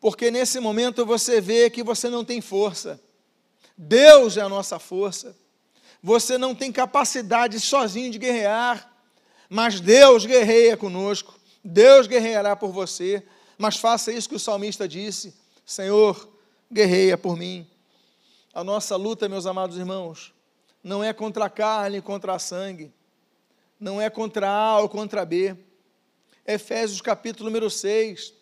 [0.00, 3.00] porque nesse momento você vê que você não tem força.
[3.76, 5.36] Deus é a nossa força.
[6.02, 8.92] Você não tem capacidade sozinho de guerrear,
[9.48, 11.38] mas Deus guerreia conosco.
[11.64, 13.24] Deus guerreará por você.
[13.56, 15.34] Mas faça isso que o salmista disse:
[15.66, 16.28] Senhor,
[16.72, 17.66] guerreia por mim.
[18.54, 20.32] A nossa luta, meus amados irmãos,
[20.82, 22.92] não é contra a carne, contra a sangue,
[23.78, 25.56] não é contra A ou contra B.
[26.46, 28.32] Efésios capítulo número 6,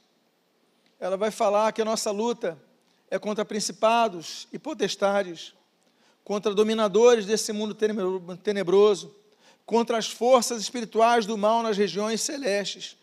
[0.98, 2.58] ela vai falar que a nossa luta
[3.10, 5.54] é contra principados e potestades,
[6.24, 7.74] contra dominadores desse mundo
[8.42, 9.14] tenebroso,
[9.64, 12.96] contra as forças espirituais do mal nas regiões celestes.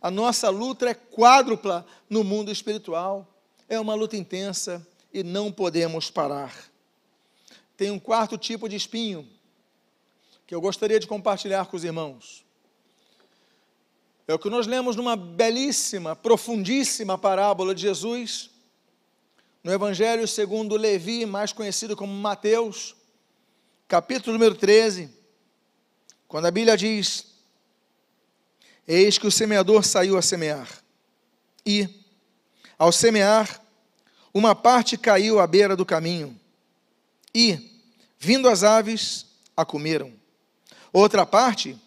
[0.00, 3.26] A nossa luta é quádrupla no mundo espiritual.
[3.68, 6.54] É uma luta intensa e não podemos parar.
[7.76, 9.28] Tem um quarto tipo de espinho
[10.46, 12.45] que eu gostaria de compartilhar com os irmãos.
[14.28, 18.50] É o que nós lemos numa belíssima, profundíssima parábola de Jesus,
[19.62, 22.96] no Evangelho segundo Levi, mais conhecido como Mateus,
[23.86, 25.08] capítulo número 13,
[26.26, 27.26] quando a Bíblia diz:
[28.86, 30.68] Eis que o semeador saiu a semear,
[31.64, 31.88] e,
[32.76, 33.62] ao semear,
[34.34, 36.36] uma parte caiu à beira do caminho,
[37.32, 37.80] e,
[38.18, 40.12] vindo as aves, a comeram.
[40.92, 41.80] Outra parte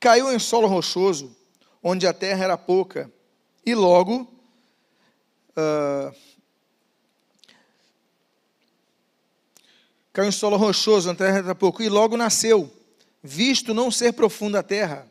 [0.00, 1.35] caiu em solo rochoso,
[1.88, 3.08] onde a terra era pouca,
[3.64, 4.22] e logo
[5.56, 6.12] uh,
[10.12, 12.68] caiu em solo rochoso, a terra era pouco, e logo nasceu,
[13.22, 15.08] visto não ser profunda a terra.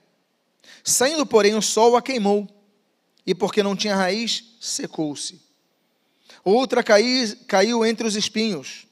[0.84, 2.46] Saindo, porém, o sol a queimou,
[3.26, 5.42] e porque não tinha raiz, secou-se.
[6.44, 8.86] Outra caiu, caiu entre os espinhos,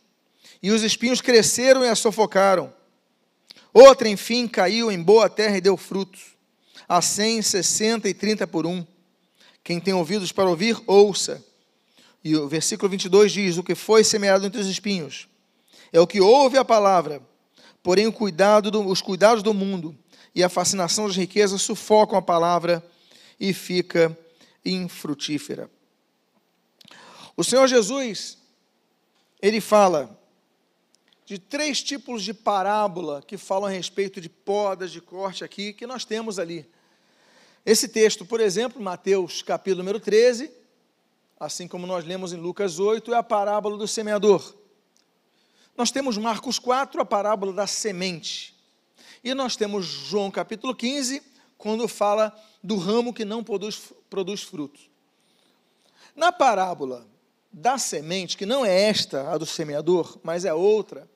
[0.61, 2.73] e os espinhos cresceram e a sufocaram.
[3.73, 6.32] Outra, enfim, caiu em boa terra e deu frutos
[6.87, 8.85] a 100, 60 e 30 por um.
[9.63, 11.43] Quem tem ouvidos para ouvir, ouça.
[12.23, 15.27] E o versículo 22 diz: O que foi semeado entre os espinhos
[15.91, 17.21] é o que ouve a palavra,
[17.81, 19.95] porém cuidado do, os cuidados do mundo
[20.33, 22.83] e a fascinação das riquezas sufocam a palavra
[23.39, 24.17] e fica
[24.65, 25.69] infrutífera.
[27.35, 28.37] O Senhor Jesus,
[29.41, 30.19] ele fala
[31.25, 35.87] de três tipos de parábola que falam a respeito de podas, de corte aqui, que
[35.87, 36.69] nós temos ali.
[37.65, 40.51] Esse texto, por exemplo, Mateus capítulo número 13,
[41.39, 44.53] assim como nós lemos em Lucas 8, é a parábola do semeador.
[45.77, 48.53] Nós temos Marcos 4, a parábola da semente.
[49.23, 51.23] E nós temos João capítulo 15,
[51.57, 54.89] quando fala do ramo que não produz, produz frutos.
[56.13, 57.07] Na parábola
[57.51, 61.09] da semente, que não é esta, a do semeador, mas é outra,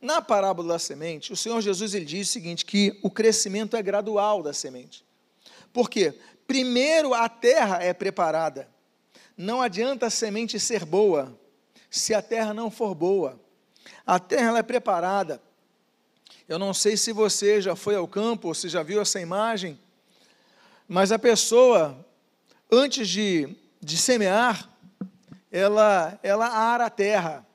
[0.00, 3.82] na parábola da semente, o Senhor Jesus ele diz o seguinte, que o crescimento é
[3.82, 5.04] gradual da semente.
[5.72, 6.14] Por quê?
[6.46, 8.68] Primeiro a terra é preparada.
[9.36, 11.38] Não adianta a semente ser boa,
[11.90, 13.40] se a terra não for boa.
[14.06, 15.40] A terra é preparada.
[16.48, 19.78] Eu não sei se você já foi ao campo ou se já viu essa imagem,
[20.88, 22.04] mas a pessoa,
[22.70, 23.48] antes de,
[23.80, 24.68] de semear,
[25.52, 27.46] ela, ela ara a terra.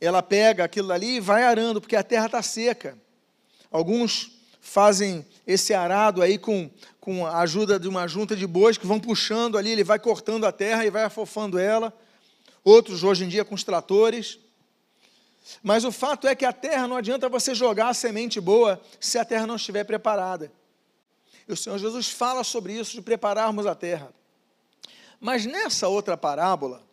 [0.00, 2.98] Ela pega aquilo ali e vai arando, porque a terra está seca.
[3.70, 8.86] Alguns fazem esse arado aí com, com a ajuda de uma junta de bois que
[8.86, 11.92] vão puxando ali, ele vai cortando a terra e vai afofando ela.
[12.64, 14.40] Outros, hoje em dia, com os tratores.
[15.62, 19.18] Mas o fato é que a terra não adianta você jogar a semente boa se
[19.18, 20.52] a terra não estiver preparada.
[21.48, 24.12] E o Senhor Jesus fala sobre isso, de prepararmos a terra.
[25.20, 26.85] Mas nessa outra parábola,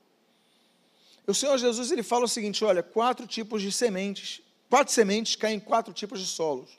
[1.28, 5.58] o Senhor Jesus ele fala o seguinte: olha, quatro tipos de sementes, quatro sementes caem
[5.58, 6.70] em quatro tipos de solos.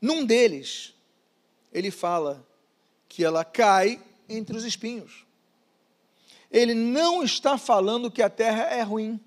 [0.00, 0.94] Num deles,
[1.72, 2.46] ele fala
[3.08, 5.24] que ela cai entre os espinhos.
[6.50, 9.20] Ele não está falando que a terra é ruim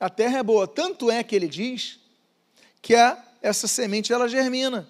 [0.00, 0.66] a terra é boa.
[0.66, 2.00] Tanto é que ele diz
[2.80, 4.88] que a, essa semente ela germina,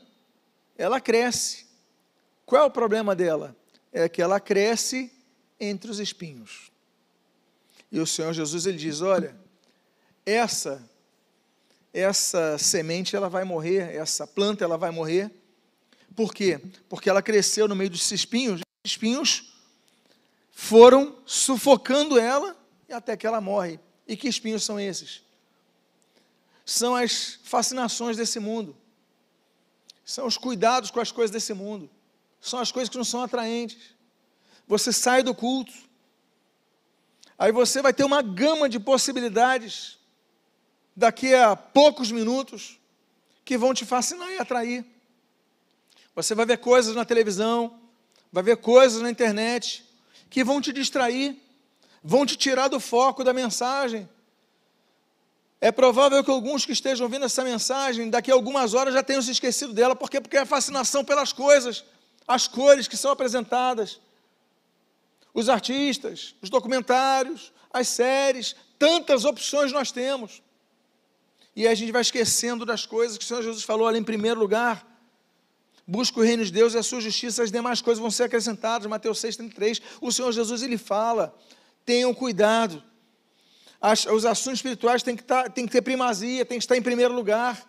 [0.78, 1.66] ela cresce.
[2.46, 3.56] Qual é o problema dela?
[3.92, 5.12] É que ela cresce
[5.58, 6.69] entre os espinhos.
[7.90, 9.36] E o Senhor Jesus ele diz: olha,
[10.24, 10.88] essa
[11.92, 15.30] essa semente ela vai morrer, essa planta ela vai morrer.
[16.14, 16.60] Por quê?
[16.88, 18.60] Porque ela cresceu no meio dos espinhos.
[18.84, 19.52] Os espinhos
[20.50, 22.56] foram sufocando ela
[22.88, 23.80] e até que ela morre.
[24.06, 25.22] E que espinhos são esses?
[26.64, 28.76] São as fascinações desse mundo.
[30.04, 31.90] São os cuidados com as coisas desse mundo.
[32.40, 33.94] São as coisas que não são atraentes.
[34.66, 35.72] Você sai do culto.
[37.40, 39.98] Aí você vai ter uma gama de possibilidades
[40.94, 42.78] daqui a poucos minutos
[43.44, 44.84] que vão te fascinar e atrair.
[46.14, 47.80] Você vai ver coisas na televisão,
[48.30, 49.84] vai ver coisas na internet
[50.28, 51.36] que vão te distrair
[52.02, 54.08] vão te tirar do foco da mensagem.
[55.60, 59.20] É provável que alguns que estejam ouvindo essa mensagem, daqui a algumas horas já tenham
[59.20, 60.20] se esquecido dela, por quê?
[60.20, 61.84] Porque é a fascinação pelas coisas,
[62.26, 64.00] as cores que são apresentadas,
[65.32, 70.42] os artistas, os documentários, as séries, tantas opções nós temos.
[71.54, 74.38] E a gente vai esquecendo das coisas que o Senhor Jesus falou ali em primeiro
[74.38, 74.86] lugar.
[75.86, 78.86] Busca o reino de Deus e a sua justiça, as demais coisas vão ser acrescentadas.
[78.86, 79.82] Mateus 6,33.
[80.00, 81.34] O Senhor Jesus ele fala
[81.84, 82.82] tenham cuidado.
[83.80, 86.82] As, os assuntos espirituais têm que, tá, têm que ter primazia, têm que estar em
[86.82, 87.66] primeiro lugar.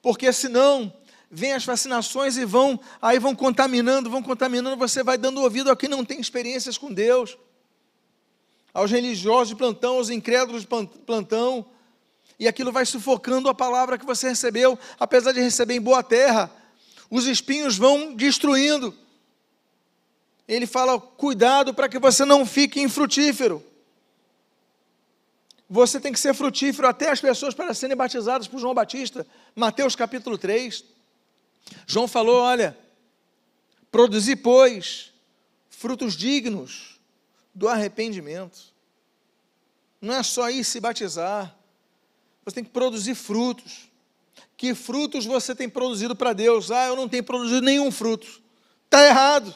[0.00, 0.92] Porque senão,
[1.36, 5.76] vêm as fascinações e vão, aí vão contaminando, vão contaminando, você vai dando ouvido a
[5.76, 7.36] quem não tem experiências com Deus,
[8.72, 10.68] aos religiosos de plantão, aos incrédulos de
[11.06, 11.66] plantão,
[12.38, 16.50] e aquilo vai sufocando a palavra que você recebeu, apesar de receber em boa terra,
[17.10, 18.94] os espinhos vão destruindo
[20.46, 23.64] ele fala: cuidado para que você não fique infrutífero.
[25.68, 29.26] Você tem que ser frutífero até as pessoas para serem batizadas por João Batista.
[29.54, 30.84] Mateus capítulo 3.
[31.86, 32.76] João falou: olha,
[33.90, 35.12] produzi, pois,
[35.68, 37.00] frutos dignos
[37.54, 38.74] do arrependimento.
[40.00, 41.56] Não é só ir se batizar,
[42.44, 43.90] você tem que produzir frutos.
[44.56, 46.70] Que frutos você tem produzido para Deus?
[46.70, 48.40] Ah, eu não tenho produzido nenhum fruto.
[48.84, 49.54] Está errado.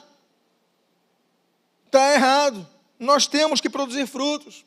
[1.86, 2.68] Está errado.
[2.98, 4.64] Nós temos que produzir frutos.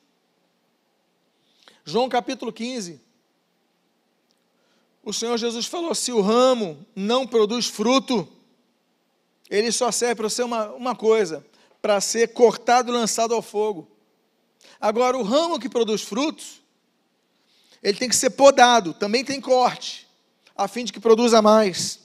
[1.86, 2.99] João capítulo 15.
[5.04, 8.28] O Senhor Jesus falou: se o ramo não produz fruto,
[9.50, 11.46] ele só serve para ser uma, uma coisa,
[11.82, 13.92] para ser cortado e lançado ao fogo.
[14.80, 16.62] Agora, o ramo que produz frutos,
[17.82, 20.08] ele tem que ser podado, também tem corte,
[20.56, 22.00] a fim de que produza mais.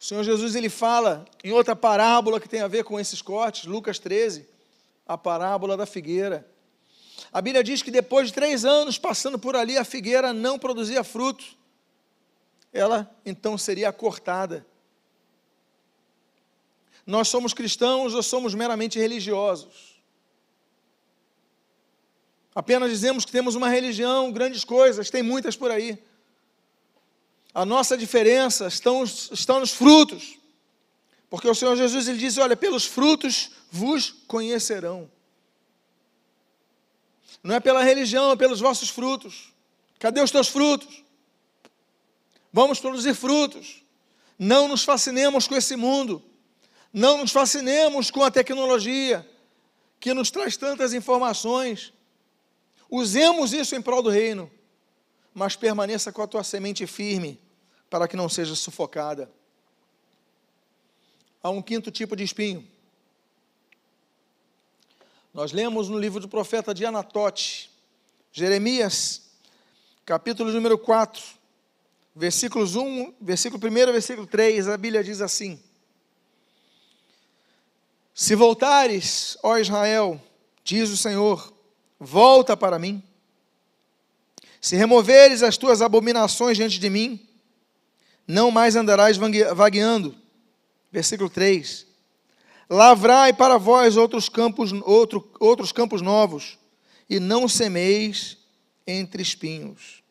[0.00, 3.64] O Senhor Jesus ele fala em outra parábola que tem a ver com esses cortes,
[3.64, 4.48] Lucas 13,
[5.06, 6.46] a parábola da figueira.
[7.32, 11.02] A Bíblia diz que depois de três anos passando por ali, a figueira não produzia
[11.02, 11.44] fruto.
[12.72, 14.66] Ela então seria cortada.
[17.06, 20.00] Nós somos cristãos ou somos meramente religiosos?
[22.54, 25.98] Apenas dizemos que temos uma religião, grandes coisas, tem muitas por aí.
[27.54, 30.38] A nossa diferença estão, estão nos frutos.
[31.28, 35.10] Porque o Senhor Jesus ele diz: Olha, pelos frutos vos conhecerão.
[37.42, 39.52] Não é pela religião, é pelos vossos frutos.
[39.98, 41.02] Cadê os teus frutos?
[42.52, 43.82] Vamos produzir frutos.
[44.38, 46.22] Não nos fascinemos com esse mundo.
[46.92, 49.26] Não nos fascinemos com a tecnologia
[49.98, 51.92] que nos traz tantas informações.
[52.90, 54.50] Usemos isso em prol do reino,
[55.32, 57.40] mas permaneça com a tua semente firme,
[57.88, 59.30] para que não seja sufocada.
[61.42, 62.68] Há um quinto tipo de espinho.
[65.32, 67.70] Nós lemos no livro do profeta de Anatote,
[68.30, 69.22] Jeremias,
[70.04, 71.22] capítulo número 4,
[72.14, 75.58] versículos 1, versículo 1, versículo 3, a Bíblia diz assim:
[78.12, 80.20] Se voltares, ó Israel,
[80.62, 81.50] diz o Senhor,
[81.98, 83.02] volta para mim.
[84.60, 87.26] Se removeres as tuas abominações diante de mim,
[88.28, 90.14] não mais andarás vagueando.
[90.92, 91.86] Versículo 3.
[92.72, 96.58] Lavrai para vós outros campos, outro, outros campos novos,
[97.06, 98.38] e não semeis
[98.86, 100.02] entre espinhos.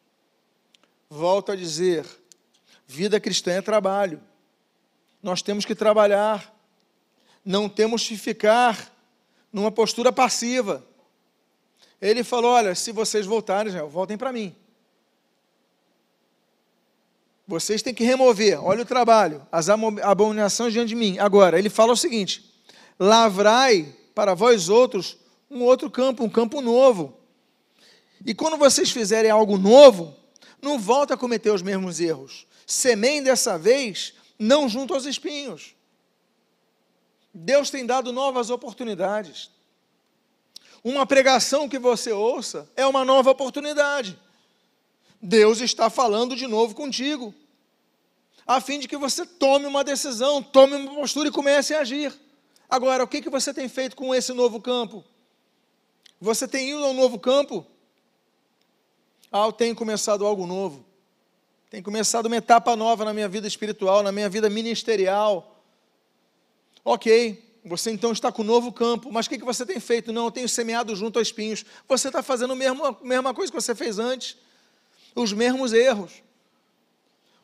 [1.10, 2.06] Volto a dizer,
[2.86, 4.22] vida cristã é trabalho.
[5.24, 6.56] Nós temos que trabalhar.
[7.44, 8.96] Não temos que ficar
[9.52, 10.86] numa postura passiva.
[12.00, 14.56] Ele falou: Olha, se vocês voltarem, Israel, voltem para mim.
[17.48, 21.18] Vocês têm que remover, olha o trabalho, as abominações diante de mim.
[21.18, 22.51] Agora, ele fala o seguinte:
[23.02, 25.18] lavrai para vós outros
[25.50, 27.18] um outro campo, um campo novo.
[28.24, 30.16] E quando vocês fizerem algo novo,
[30.62, 32.46] não volta a cometer os mesmos erros.
[32.68, 35.74] Semeiem dessa vez, não junto aos espinhos.
[37.34, 39.50] Deus tem dado novas oportunidades.
[40.84, 44.18] Uma pregação que você ouça é uma nova oportunidade.
[45.20, 47.34] Deus está falando de novo contigo,
[48.46, 52.14] a fim de que você tome uma decisão, tome uma postura e comece a agir.
[52.72, 55.04] Agora, o que, que você tem feito com esse novo campo?
[56.22, 57.68] Você tem ido ao novo campo?
[59.30, 60.86] Ah, tenho começado algo novo.
[61.70, 65.62] Tenho começado uma etapa nova na minha vida espiritual, na minha vida ministerial.
[66.86, 70.14] Ok, você então está com um novo campo, mas o que, que você tem feito?
[70.14, 71.66] Não, eu tenho semeado junto a espinhos.
[71.90, 74.38] Você está fazendo a mesma, mesma coisa que você fez antes,
[75.14, 76.24] os mesmos erros.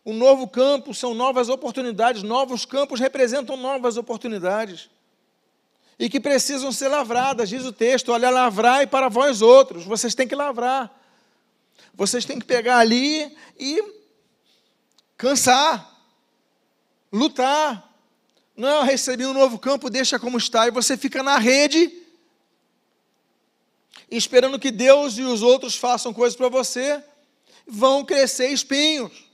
[0.05, 4.89] Um novo campo são novas oportunidades, novos campos representam novas oportunidades.
[5.99, 10.27] E que precisam ser lavradas, diz o texto: olha, lavrai para vós outros, vocês têm
[10.27, 10.93] que lavrar.
[11.93, 13.83] Vocês têm que pegar ali e
[15.17, 15.99] cansar,
[17.11, 17.87] lutar,
[18.57, 21.91] não, eu recebi um novo campo, deixa como está, e você fica na rede,
[24.09, 27.03] esperando que Deus e os outros façam coisas para você,
[27.67, 29.25] vão crescer espinhos.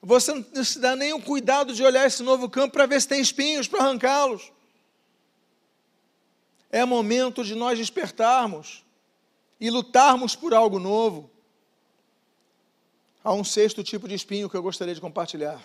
[0.00, 3.20] Você não se dá nenhum cuidado de olhar esse novo campo para ver se tem
[3.20, 4.52] espinhos, para arrancá-los.
[6.70, 8.84] É momento de nós despertarmos
[9.60, 11.30] e lutarmos por algo novo.
[13.24, 15.62] Há um sexto tipo de espinho que eu gostaria de compartilhar.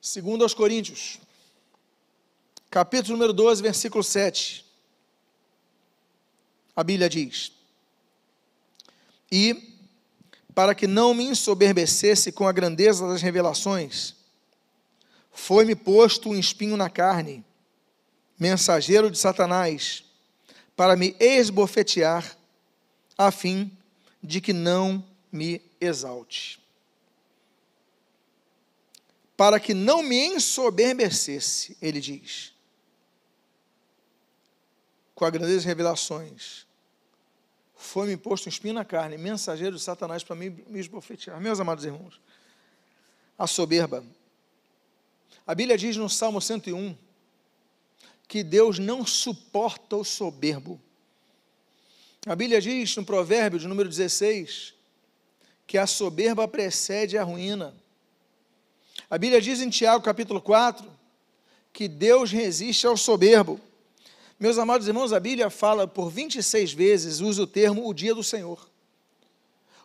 [0.00, 1.18] Segundo aos Coríntios,
[2.70, 4.64] capítulo número 12, versículo 7.
[6.74, 7.52] A Bíblia diz:
[9.30, 9.76] E
[10.54, 14.14] para que não me ensoberbecesse com a grandeza das revelações,
[15.30, 17.44] foi-me posto um espinho na carne,
[18.40, 20.02] mensageiro de Satanás,
[20.74, 22.36] para me esbofetear,
[23.16, 23.70] a fim
[24.20, 26.60] de que não me exalte
[29.40, 32.52] para que não me ensoberbecesse, ele diz,
[35.14, 36.66] com a grandeza revelações,
[37.74, 41.40] foi-me posto um espinho na carne, mensageiro de Satanás para me esbofetear.
[41.40, 42.20] Meus amados irmãos,
[43.38, 44.04] a soberba.
[45.46, 46.94] A Bíblia diz no Salmo 101
[48.30, 50.80] que Deus não suporta o soberbo.
[52.24, 54.72] A Bíblia diz no provérbio de número 16
[55.66, 57.74] que a soberba precede a ruína.
[59.10, 60.88] A Bíblia diz em Tiago capítulo 4
[61.72, 63.60] que Deus resiste ao soberbo.
[64.38, 68.22] Meus amados irmãos, a Bíblia fala por 26 vezes, usa o termo o dia do
[68.22, 68.70] Senhor.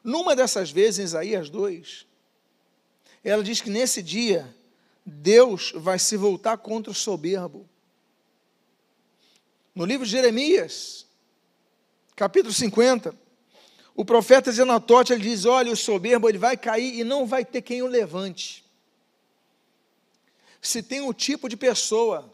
[0.04, 2.06] Numa dessas vezes, em Isaías 2,
[3.24, 4.56] ela diz que nesse dia
[5.04, 7.68] Deus vai se voltar contra o soberbo.
[9.76, 11.05] No livro de Jeremias,
[12.15, 13.13] capítulo 50,
[13.93, 17.61] o profeta Zenatote ele diz: Olha, o soberbo ele vai cair e não vai ter
[17.61, 18.63] quem o levante.
[20.61, 22.34] Se tem o tipo de pessoa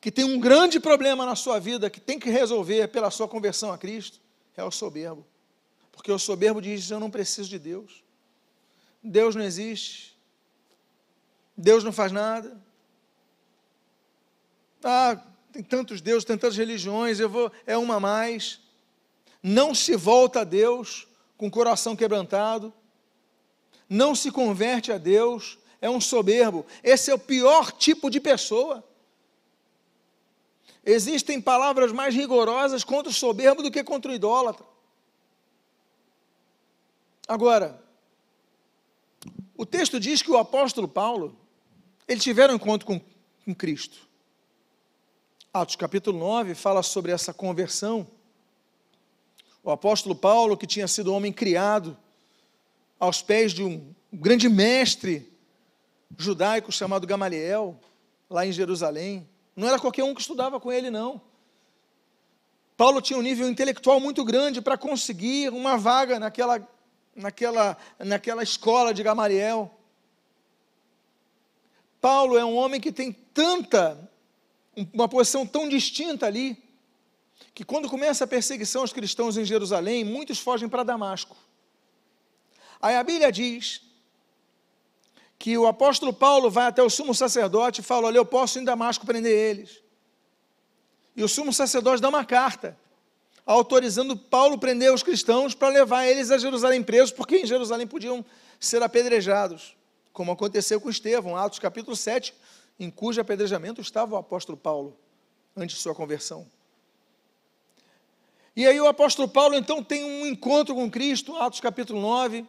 [0.00, 3.72] que tem um grande problema na sua vida, que tem que resolver pela sua conversão
[3.72, 4.20] a Cristo,
[4.56, 5.24] é o soberbo.
[5.92, 8.04] Porque o soberbo diz: Eu não preciso de Deus.
[9.02, 10.18] Deus não existe.
[11.56, 12.60] Deus não faz nada.
[14.88, 15.20] Ah,
[15.52, 18.60] tem tantos deuses, tem tantas religiões, eu vou, é uma a mais
[19.42, 21.06] não se volta a Deus
[21.36, 22.74] com o coração quebrantado,
[23.88, 26.66] não se converte a Deus, é um soberbo.
[26.82, 28.82] Esse é o pior tipo de pessoa.
[30.84, 34.66] Existem palavras mais rigorosas contra o soberbo do que contra o idólatra.
[37.28, 37.80] Agora,
[39.56, 41.38] o texto diz que o apóstolo Paulo,
[42.08, 43.00] ele tiveram um encontro com,
[43.44, 44.08] com Cristo.
[45.58, 48.06] Atos capítulo 9 fala sobre essa conversão.
[49.64, 51.96] O apóstolo Paulo, que tinha sido homem criado
[53.00, 55.32] aos pés de um grande mestre
[56.18, 57.74] judaico chamado Gamaliel,
[58.28, 59.26] lá em Jerusalém.
[59.56, 61.22] Não era qualquer um que estudava com ele, não.
[62.76, 66.68] Paulo tinha um nível intelectual muito grande para conseguir uma vaga naquela,
[67.14, 69.74] naquela, naquela escola de Gamaliel.
[71.98, 73.98] Paulo é um homem que tem tanta,
[74.92, 76.62] uma posição tão distinta ali,
[77.54, 81.36] que quando começa a perseguição aos cristãos em Jerusalém, muitos fogem para Damasco.
[82.80, 83.80] Aí a Bíblia diz
[85.38, 88.64] que o apóstolo Paulo vai até o sumo sacerdote e fala: Olha, eu posso em
[88.64, 89.82] Damasco prender eles.
[91.14, 92.76] E o sumo sacerdote dá uma carta
[93.46, 98.24] autorizando Paulo prender os cristãos para levar eles a Jerusalém presos, porque em Jerusalém podiam
[98.58, 99.76] ser apedrejados,
[100.12, 102.34] como aconteceu com Estevão, Atos capítulo 7,
[102.78, 104.98] em cujo apedrejamento estava o apóstolo Paulo,
[105.56, 106.46] antes de sua conversão.
[108.54, 112.46] E aí o apóstolo Paulo então tem um encontro com Cristo, Atos capítulo 9.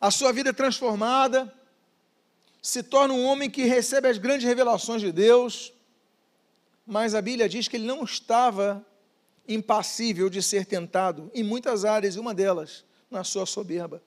[0.00, 1.52] A sua vida é transformada,
[2.60, 5.72] se torna um homem que recebe as grandes revelações de Deus,
[6.86, 8.84] mas a Bíblia diz que ele não estava
[9.46, 14.02] impassível de ser tentado em muitas áreas, e uma delas na sua soberba.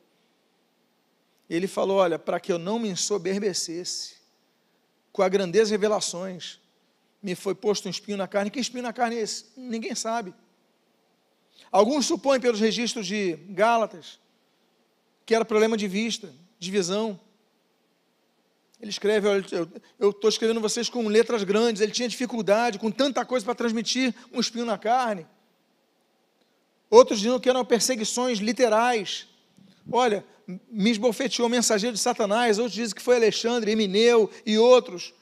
[1.50, 4.17] Ele falou: Olha, para que eu não me ensoberbecesse
[5.12, 6.60] com a grandeza revelações,
[7.22, 8.52] me foi posto um espinho na carne.
[8.52, 9.46] Que espinho na carne é esse?
[9.56, 10.34] Ninguém sabe.
[11.72, 14.20] Alguns supõem pelos registros de Gálatas
[15.28, 17.20] que era problema de vista, de visão.
[18.80, 19.28] Ele escreve,
[20.00, 24.16] eu estou escrevendo vocês com letras grandes, ele tinha dificuldade, com tanta coisa para transmitir,
[24.32, 25.28] um espinho na carne.
[26.90, 29.28] Outros diziam que eram perseguições literais.
[29.92, 30.26] Olha,
[30.70, 35.14] me esbofeteou mensageiro de Satanás, outros dizem que foi Alexandre, Emineu e outros.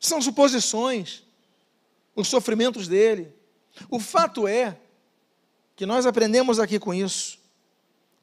[0.00, 1.22] São suposições,
[2.14, 3.32] os sofrimentos dele.
[3.90, 4.78] O fato é
[5.74, 7.38] que nós aprendemos aqui com isso,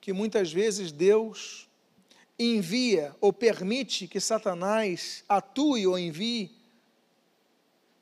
[0.02, 1.68] que muitas vezes Deus
[2.38, 6.52] envia ou permite que Satanás atue ou envie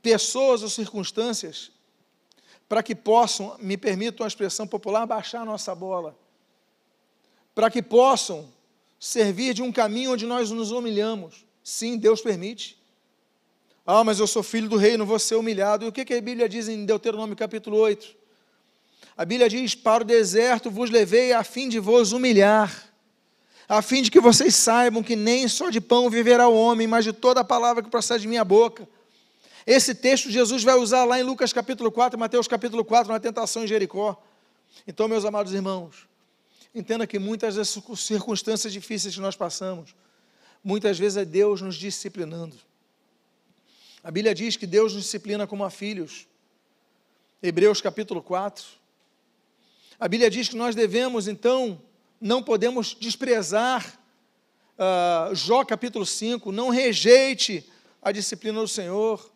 [0.01, 1.71] pessoas ou circunstâncias
[2.67, 6.17] para que possam, me permitam a expressão popular, baixar a nossa bola,
[7.53, 8.49] para que possam
[8.99, 11.45] servir de um caminho onde nós nos humilhamos.
[11.63, 12.81] Sim, Deus permite.
[13.85, 15.85] Ah, mas eu sou filho do rei, não vou ser humilhado.
[15.85, 18.15] E o que, que a Bíblia diz em Deuteronômio capítulo 8?
[19.17, 22.93] A Bíblia diz: Para o deserto vos levei a fim de vos humilhar,
[23.67, 27.03] a fim de que vocês saibam que nem só de pão viverá o homem, mas
[27.03, 28.87] de toda a palavra que procede de minha boca.
[29.65, 33.63] Esse texto Jesus vai usar lá em Lucas capítulo 4, Mateus capítulo 4, na tentação
[33.63, 34.21] em Jericó.
[34.87, 36.07] Então, meus amados irmãos,
[36.73, 39.95] entenda que muitas das circunstâncias difíceis que nós passamos,
[40.63, 42.55] muitas vezes é Deus nos disciplinando.
[44.03, 46.27] A Bíblia diz que Deus nos disciplina como a filhos.
[47.41, 48.65] Hebreus capítulo 4.
[49.99, 51.81] A Bíblia diz que nós devemos, então,
[52.19, 53.99] não podemos desprezar
[54.77, 57.69] uh, Jó capítulo 5, não rejeite
[58.01, 59.31] a disciplina do Senhor.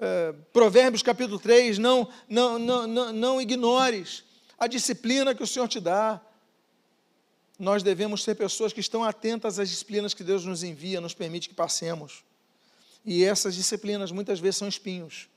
[0.00, 4.24] Uh, Provérbios capítulo 3, não, não, não, não, não ignores
[4.58, 6.20] a disciplina que o Senhor te dá.
[7.58, 11.48] Nós devemos ser pessoas que estão atentas às disciplinas que Deus nos envia, nos permite
[11.48, 12.22] que passemos.
[13.04, 15.28] E essas disciplinas muitas vezes são espinhos.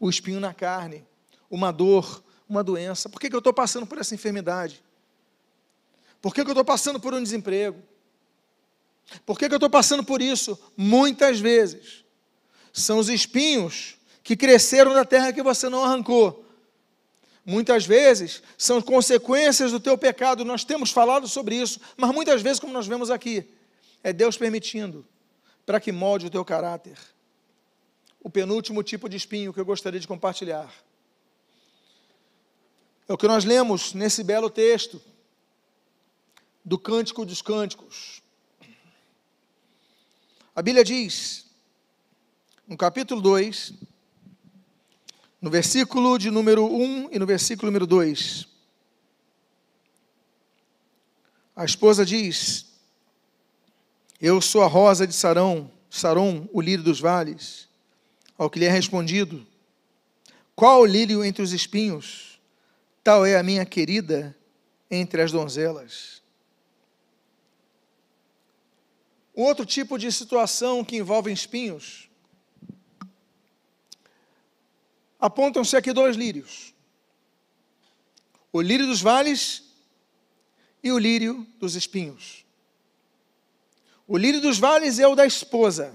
[0.00, 1.04] O espinho na carne,
[1.50, 3.08] uma dor, uma doença?
[3.08, 4.82] Por que, que eu estou passando por essa enfermidade?
[6.20, 7.80] Por que, que eu estou passando por um desemprego?
[9.24, 10.58] Por que, que eu estou passando por isso?
[10.76, 12.04] Muitas vezes
[12.72, 16.44] são os espinhos que cresceram da terra que você não arrancou.
[17.50, 22.60] Muitas vezes são consequências do teu pecado, nós temos falado sobre isso, mas muitas vezes,
[22.60, 23.42] como nós vemos aqui,
[24.02, 25.02] é Deus permitindo
[25.64, 26.98] para que molde o teu caráter.
[28.20, 30.70] o penúltimo tipo de espinho que eu gostaria de compartilhar.
[33.08, 35.00] É o que nós lemos nesse belo texto
[36.62, 38.20] do Cântico dos Cânticos.
[40.54, 41.46] A Bíblia diz,
[42.66, 43.72] no capítulo 2,
[45.40, 48.48] no versículo de número 1 e no versículo número 2,
[51.54, 52.66] a esposa diz:
[54.20, 57.68] Eu sou a rosa de Sarão, Saron, o lírio dos vales.
[58.36, 59.46] Ao que lhe é respondido:
[60.54, 62.40] Qual o lírio entre os espinhos?
[63.02, 64.36] Tal é a minha querida
[64.90, 66.22] entre as donzelas.
[69.34, 72.07] Outro tipo de situação que envolve espinhos.
[75.18, 76.72] Apontam-se aqui dois lírios:
[78.52, 79.64] o lírio dos vales
[80.82, 82.44] e o lírio dos espinhos.
[84.06, 85.94] O lírio dos vales é o da esposa.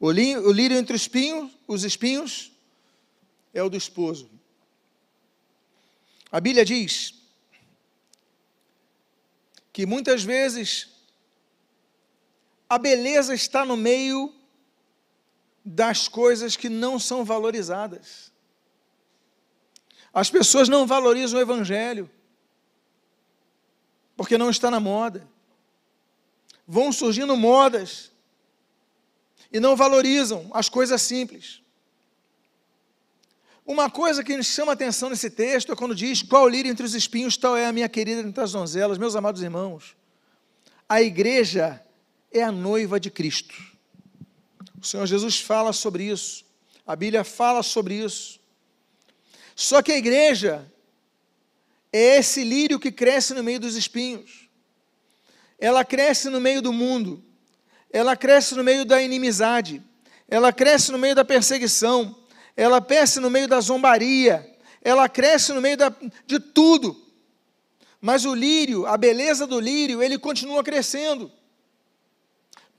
[0.00, 2.52] O lírio, o lírio entre os espinhos, os espinhos
[3.54, 4.30] é o do esposo.
[6.30, 7.14] A Bíblia diz
[9.72, 10.88] que muitas vezes
[12.68, 14.34] a beleza está no meio
[15.70, 18.32] das coisas que não são valorizadas.
[20.14, 22.10] As pessoas não valorizam o Evangelho,
[24.16, 25.28] porque não está na moda.
[26.66, 28.10] Vão surgindo modas
[29.52, 31.60] e não valorizam as coisas simples.
[33.66, 36.94] Uma coisa que nos chama atenção nesse texto é quando diz: Qual lírio entre os
[36.94, 38.96] espinhos, tal é a minha querida entre as donzelas.
[38.96, 39.94] Meus amados irmãos,
[40.88, 41.84] a igreja
[42.32, 43.77] é a noiva de Cristo.
[44.80, 46.44] O Senhor Jesus fala sobre isso,
[46.86, 48.38] a Bíblia fala sobre isso.
[49.56, 50.70] Só que a igreja
[51.92, 54.48] é esse lírio que cresce no meio dos espinhos.
[55.58, 57.24] Ela cresce no meio do mundo,
[57.90, 59.82] ela cresce no meio da inimizade,
[60.28, 62.16] ela cresce no meio da perseguição,
[62.56, 65.92] ela cresce no meio da zombaria, ela cresce no meio da,
[66.24, 67.04] de tudo.
[68.00, 71.32] Mas o lírio, a beleza do lírio, ele continua crescendo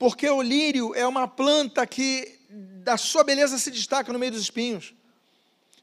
[0.00, 2.38] porque o lírio é uma planta que
[2.82, 4.94] da sua beleza se destaca no meio dos espinhos.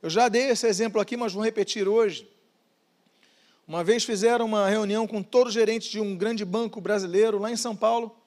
[0.02, 2.28] Eu já dei esse exemplo aqui, mas vou repetir hoje.
[3.68, 7.52] Uma vez fizeram uma reunião com todos os gerentes de um grande banco brasileiro lá
[7.52, 8.20] em São Paulo,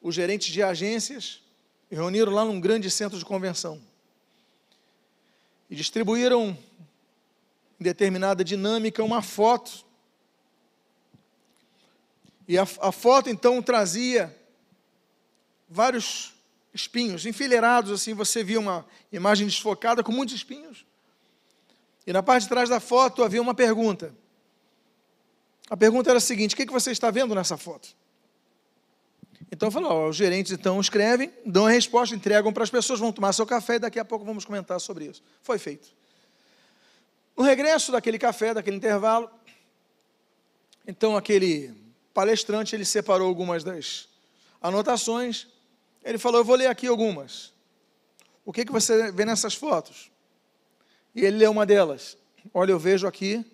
[0.00, 1.42] os gerentes de agências,
[1.90, 3.78] e reuniram lá num grande centro de convenção.
[5.68, 6.56] E distribuíram,
[7.78, 9.84] em determinada dinâmica, uma foto.
[12.48, 14.34] E a, a foto então trazia
[15.68, 16.34] vários
[16.72, 20.84] espinhos, enfileirados assim, você via uma imagem desfocada com muitos espinhos.
[22.06, 24.14] E na parte de trás da foto havia uma pergunta.
[25.68, 27.88] A pergunta era a seguinte: o que, que você está vendo nessa foto?
[29.50, 33.32] Então falou, os gerentes então escrevem, dão a resposta, entregam para as pessoas, vão tomar
[33.32, 35.22] seu café e daqui a pouco vamos comentar sobre isso.
[35.42, 35.88] Foi feito.
[37.36, 39.30] No regresso daquele café, daquele intervalo,
[40.86, 41.74] então aquele
[42.14, 44.08] palestrante ele separou algumas das
[44.60, 45.46] anotações
[46.06, 47.52] ele falou: Eu vou ler aqui algumas.
[48.44, 50.10] O que, que você vê nessas fotos?
[51.12, 52.16] E ele leu uma delas.
[52.54, 53.44] Olha, eu vejo aqui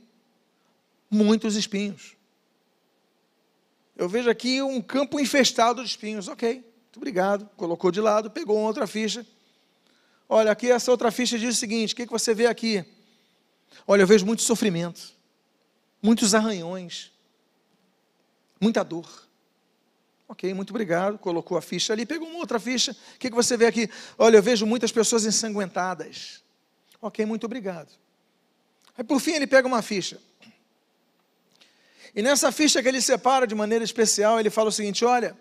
[1.11, 2.15] muitos espinhos.
[3.97, 6.29] Eu vejo aqui um campo infestado de espinhos.
[6.29, 7.49] Ok, muito obrigado.
[7.57, 9.27] Colocou de lado, pegou uma outra ficha.
[10.29, 12.85] Olha, aqui essa outra ficha diz o seguinte: o que, que você vê aqui?
[13.87, 15.15] Olha, eu vejo muito sofrimento,
[16.03, 17.11] muitos arranhões,
[18.61, 19.32] muita dor.
[20.29, 21.19] Ok, muito obrigado.
[21.19, 22.93] Colocou a ficha ali, pegou uma outra ficha.
[23.15, 23.89] O que, você vê aqui?
[24.17, 26.43] Olha, eu vejo muitas pessoas ensanguentadas.
[27.01, 27.93] Ok, muito obrigado.
[28.97, 30.19] Aí por fim ele pega uma ficha.
[32.15, 35.37] E nessa ficha que ele separa de maneira especial, ele fala o seguinte: olha,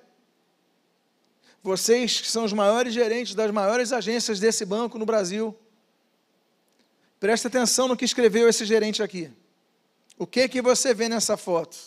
[1.61, 5.55] vocês que são os maiores gerentes das maiores agências desse banco no Brasil,
[7.19, 9.31] preste atenção no que escreveu esse gerente aqui.
[10.17, 11.77] O que que você vê nessa foto?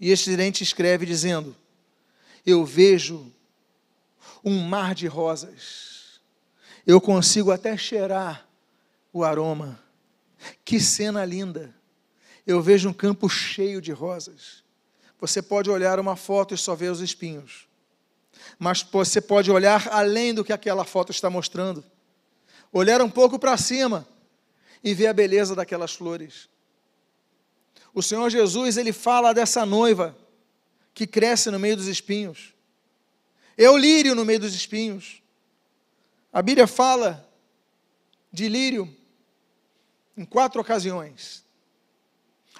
[0.00, 1.56] E esse gerente escreve dizendo:
[2.44, 3.32] eu vejo
[4.44, 6.20] um mar de rosas.
[6.86, 8.48] Eu consigo até cheirar
[9.12, 9.78] o aroma.
[10.64, 11.74] Que cena linda!
[12.46, 14.64] Eu vejo um campo cheio de rosas.
[15.20, 17.68] Você pode olhar uma foto e só ver os espinhos.
[18.58, 21.84] Mas você pode olhar além do que aquela foto está mostrando.
[22.72, 24.06] Olhar um pouco para cima
[24.82, 26.48] e ver a beleza daquelas flores.
[27.92, 30.16] O Senhor Jesus, ele fala dessa noiva
[30.98, 32.52] que cresce no meio dos espinhos.
[33.56, 35.22] É o lírio no meio dos espinhos.
[36.32, 37.24] A Bíblia fala
[38.32, 38.92] de lírio
[40.16, 41.44] em quatro ocasiões.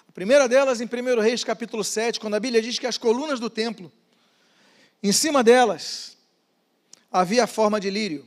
[0.09, 3.41] A primeira delas em 1 Reis capítulo 7, quando a Bíblia diz que as colunas
[3.41, 3.91] do templo,
[5.03, 6.17] em cima delas,
[7.11, 8.25] havia a forma de lírio.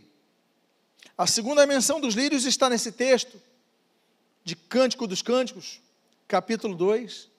[1.18, 3.42] A segunda menção dos lírios está nesse texto,
[4.44, 5.80] de Cântico dos Cânticos,
[6.28, 7.30] capítulo 2,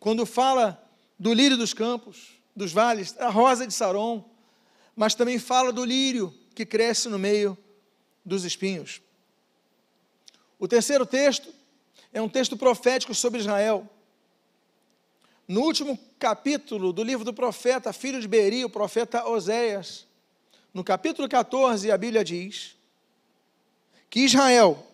[0.00, 0.82] quando fala
[1.18, 4.24] do lírio dos campos, dos vales, a rosa de Saron,
[4.94, 7.56] mas também fala do lírio que cresce no meio
[8.24, 9.02] dos espinhos.
[10.58, 11.52] O terceiro texto
[12.12, 13.88] é um texto profético sobre Israel.
[15.46, 20.06] No último capítulo do livro do profeta, filho de Beri, o profeta Oséias,
[20.72, 22.74] no capítulo 14, a Bíblia diz
[24.10, 24.86] que Israel,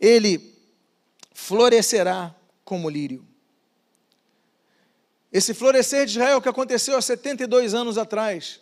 [0.00, 0.54] ele
[1.32, 3.26] florescerá como lírio.
[5.32, 8.60] Esse florescer de Israel que aconteceu há 72 anos atrás,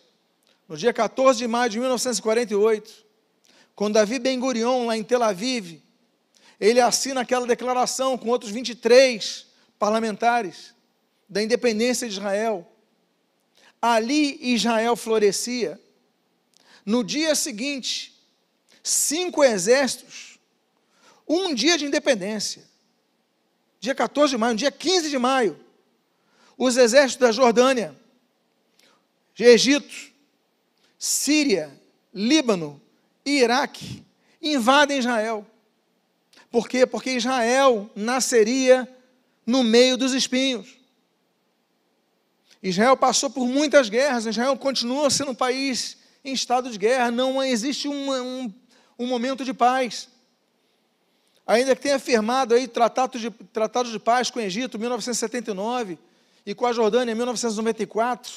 [0.69, 3.05] no dia 14 de maio de 1948,
[3.75, 5.81] quando Davi Ben Gurion, lá em Tel Aviv,
[6.59, 9.47] ele assina aquela declaração com outros 23
[9.77, 10.73] parlamentares
[11.27, 12.71] da independência de Israel.
[13.81, 15.81] Ali Israel florescia.
[16.85, 18.17] No dia seguinte,
[18.81, 20.39] cinco exércitos,
[21.27, 22.63] um dia de independência,
[23.79, 25.59] dia 14 de maio, dia 15 de maio,
[26.63, 27.95] os exércitos da Jordânia,
[29.39, 30.11] Egito,
[30.99, 31.75] Síria,
[32.13, 32.79] Líbano
[33.25, 34.05] e Iraque
[34.39, 35.43] invadem Israel.
[36.51, 36.85] Por quê?
[36.85, 38.87] Porque Israel nasceria
[39.43, 40.77] no meio dos espinhos.
[42.61, 47.41] Israel passou por muitas guerras, Israel continua sendo um país em estado de guerra, não
[47.43, 48.53] existe um, um,
[48.99, 50.09] um momento de paz.
[51.47, 55.97] Ainda que tenha firmado aí tratado de, tratado de paz com o Egito em 1979
[56.45, 58.31] e com a Jordânia em 1994,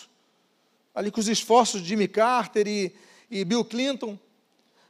[0.95, 2.95] ali com os esforços de Jimmy Carter e,
[3.31, 4.19] e Bill Clinton,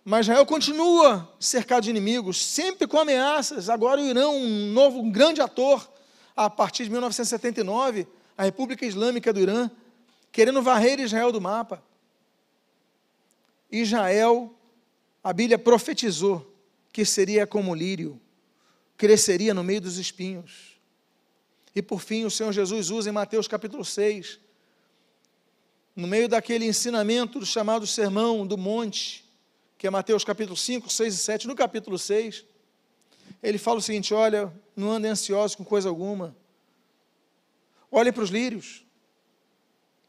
[0.04, 3.70] mas Israel continua cercado de inimigos, sempre com ameaças.
[3.70, 5.90] Agora o Irã, um novo, um grande ator,
[6.36, 8.06] a partir de 1979,
[8.36, 9.70] a República Islâmica do Irã,
[10.30, 11.82] querendo varrer Israel do mapa.
[13.70, 14.52] Israel,
[15.22, 16.54] a Bíblia profetizou
[16.92, 18.20] que seria como lírio,
[18.96, 20.73] cresceria no meio dos espinhos.
[21.74, 24.38] E por fim, o Senhor Jesus usa em Mateus capítulo 6,
[25.96, 29.24] no meio daquele ensinamento do chamado Sermão do Monte,
[29.76, 32.44] que é Mateus capítulo 5, 6 e 7, no capítulo 6,
[33.42, 36.34] ele fala o seguinte: olha, não andem ansiosos com coisa alguma.
[37.90, 38.84] Olhem para os lírios.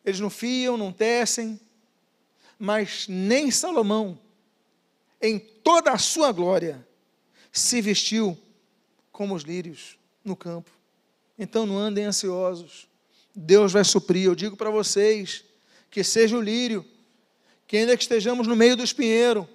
[0.03, 1.59] Eles não fiam, não tecem,
[2.59, 4.20] mas nem Salomão,
[5.22, 6.88] em toda a sua glória,
[7.51, 8.38] se vestiu
[9.11, 10.72] como os lírios no campo.
[11.38, 12.88] Então não andem ansiosos.
[13.36, 14.25] Deus vai suprir.
[14.25, 15.43] Eu digo para vocês
[15.91, 16.86] que seja o lírio,
[17.67, 19.47] que ainda que estejamos no meio do espinheiro,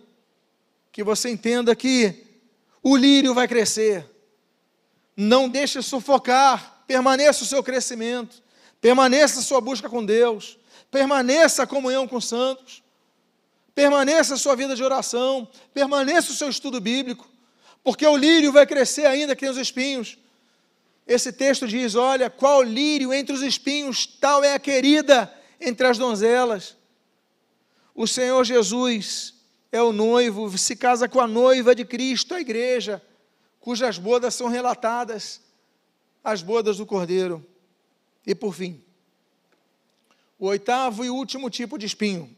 [0.92, 2.24] que você entenda que
[2.82, 4.04] o lírio vai crescer.
[5.16, 8.42] Não deixe sufocar, permaneça o seu crescimento,
[8.80, 10.58] permaneça a sua busca com Deus,
[10.90, 12.82] permaneça a comunhão com os santos,
[13.74, 17.28] permaneça a sua vida de oração, permaneça o seu estudo bíblico,
[17.82, 20.18] porque o lírio vai crescer ainda que tem os espinhos.
[21.06, 25.98] Esse texto diz: Olha, qual lírio entre os espinhos, tal é a querida entre as
[25.98, 26.76] donzelas.
[27.94, 29.34] O Senhor Jesus
[29.70, 33.02] é o noivo, se casa com a noiva de Cristo, a igreja,
[33.60, 35.40] cujas bodas são relatadas,
[36.24, 37.44] as bodas do Cordeiro.
[38.26, 38.82] E por fim,
[40.38, 42.34] o oitavo e último tipo de espinho.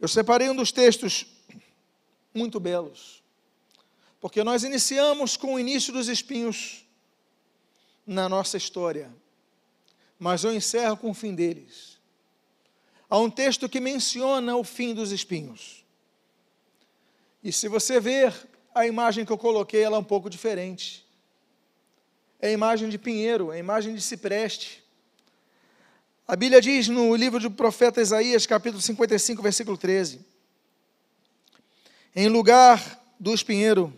[0.00, 1.26] Eu separei um dos textos
[2.32, 3.22] muito belos,
[4.24, 6.82] porque nós iniciamos com o início dos espinhos
[8.06, 9.14] na nossa história,
[10.18, 11.98] mas eu encerro com o fim deles
[13.10, 15.84] há um texto que menciona o fim dos espinhos.
[17.42, 18.34] E se você ver
[18.74, 21.06] a imagem que eu coloquei, ela é um pouco diferente.
[22.40, 24.82] É a imagem de pinheiro, é a imagem de cipreste.
[26.26, 30.24] A Bíblia diz no livro do profeta Isaías, capítulo 55, versículo 13:
[32.16, 33.92] Em lugar do espinheiro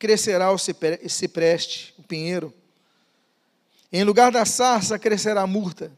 [0.00, 2.52] crescerá o cipreste, o pinheiro.
[3.92, 5.92] Em lugar da sarça crescerá a murta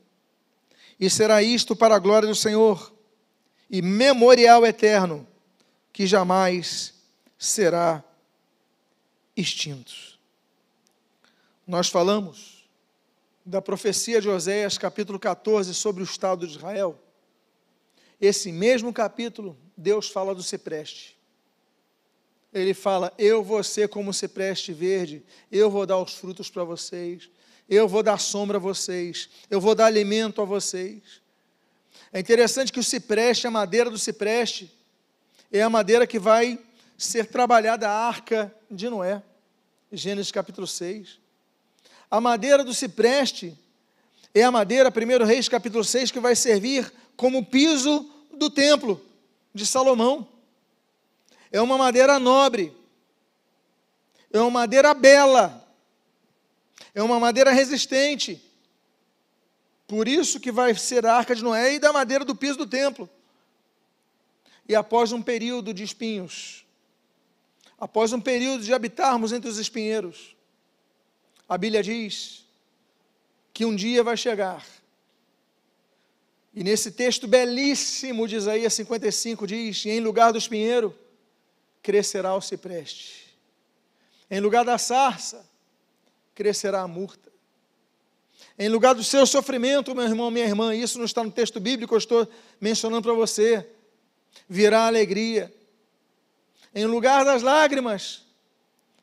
[0.99, 2.93] e será isto para a glória do Senhor
[3.71, 5.27] e memorial eterno
[5.93, 6.95] que jamais
[7.39, 8.03] será
[9.37, 9.95] extinto.
[11.65, 12.69] Nós falamos
[13.47, 16.99] da profecia de Oséias, capítulo 14, sobre o estado de Israel.
[18.21, 21.17] Esse mesmo capítulo, Deus fala do cipreste.
[22.53, 27.29] Ele fala: Eu vou ser como cipreste verde, eu vou dar os frutos para vocês,
[27.69, 31.23] eu vou dar sombra a vocês, eu vou dar alimento a vocês.
[32.13, 34.71] É interessante que o cipreste, a madeira do cipreste,
[35.51, 36.59] é a madeira que vai
[36.99, 39.23] ser trabalhada a arca de Noé,
[39.91, 41.19] Gênesis capítulo 6.
[42.11, 43.57] A madeira do cipreste
[44.35, 49.01] é a madeira, 1 Reis capítulo 6, que vai servir como piso do templo.
[49.55, 50.27] de Salomão.
[51.53, 52.75] É uma madeira nobre.
[54.33, 55.63] É uma madeira bela.
[56.95, 58.43] É uma madeira resistente.
[59.87, 62.67] Por isso que vai ser a arca de Noé e da madeira do piso do
[62.67, 63.09] templo.
[64.67, 66.65] E após um período de espinhos,
[67.79, 70.35] após um período de habitarmos entre os espinheiros,
[71.47, 72.47] a Bíblia diz
[73.53, 74.65] que um dia vai chegar.
[76.55, 80.97] E nesse texto belíssimo de Isaías 55 diz: em lugar do espinheiro
[81.83, 83.37] crescerá o cipreste,
[84.31, 85.45] em lugar da sarça
[86.35, 87.31] crescerá a murta.
[88.59, 91.95] Em lugar do seu sofrimento, meu irmão, minha irmã, isso não está no texto bíblico,
[91.95, 92.29] eu estou
[92.61, 93.67] mencionando para você,
[94.49, 95.53] virá alegria.
[96.75, 98.23] Em lugar das lágrimas,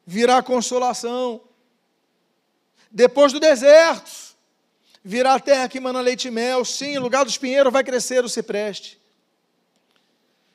[0.05, 1.41] virá consolação.
[2.91, 4.35] Depois do deserto,
[5.03, 6.65] virá a terra que mana leite e mel.
[6.65, 8.99] Sim, em lugar do espinheiro vai crescer o cipreste.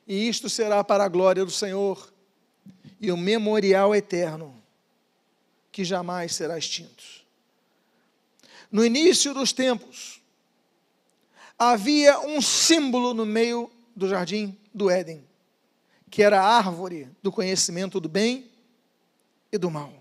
[0.06, 2.12] E isto será para a glória do Senhor
[3.04, 4.62] e o memorial eterno,
[5.70, 7.04] que jamais será extinto.
[8.72, 10.22] No início dos tempos,
[11.58, 15.22] havia um símbolo no meio do jardim do Éden,
[16.10, 18.50] que era a árvore do conhecimento do bem
[19.52, 19.92] e do mal.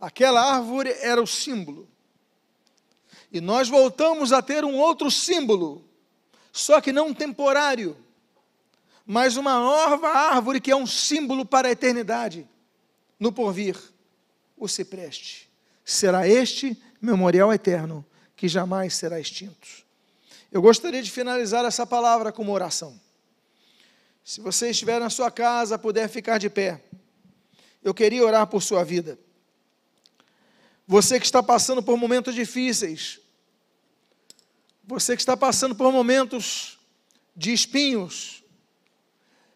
[0.00, 1.88] Aquela árvore era o símbolo.
[3.30, 5.84] E nós voltamos a ter um outro símbolo,
[6.50, 7.96] só que não temporário,
[9.12, 12.48] mas uma nova árvore que é um símbolo para a eternidade,
[13.18, 13.76] no porvir,
[14.56, 15.50] o cipreste.
[15.84, 18.06] Será este memorial eterno
[18.36, 19.66] que jamais será extinto.
[20.52, 23.00] Eu gostaria de finalizar essa palavra com uma oração.
[24.24, 26.80] Se você estiver na sua casa, puder ficar de pé,
[27.82, 29.18] eu queria orar por sua vida.
[30.86, 33.18] Você que está passando por momentos difíceis,
[34.84, 36.78] você que está passando por momentos
[37.34, 38.39] de espinhos,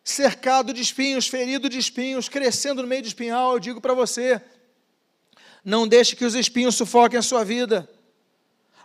[0.05, 4.41] cercado de espinhos, ferido de espinhos, crescendo no meio de espinhal, eu digo para você:
[5.65, 7.89] não deixe que os espinhos sufoquem a sua vida.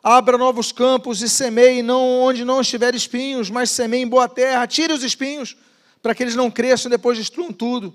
[0.02, 4.66] Abra novos campos e semeie não onde não estiver espinhos, mas semeie em boa terra.
[4.66, 5.58] Tire os espinhos
[6.02, 7.94] para que eles não cresçam depois destruam tudo.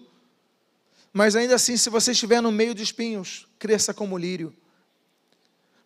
[1.11, 4.55] Mas ainda assim, se você estiver no meio de espinhos, cresça como lírio.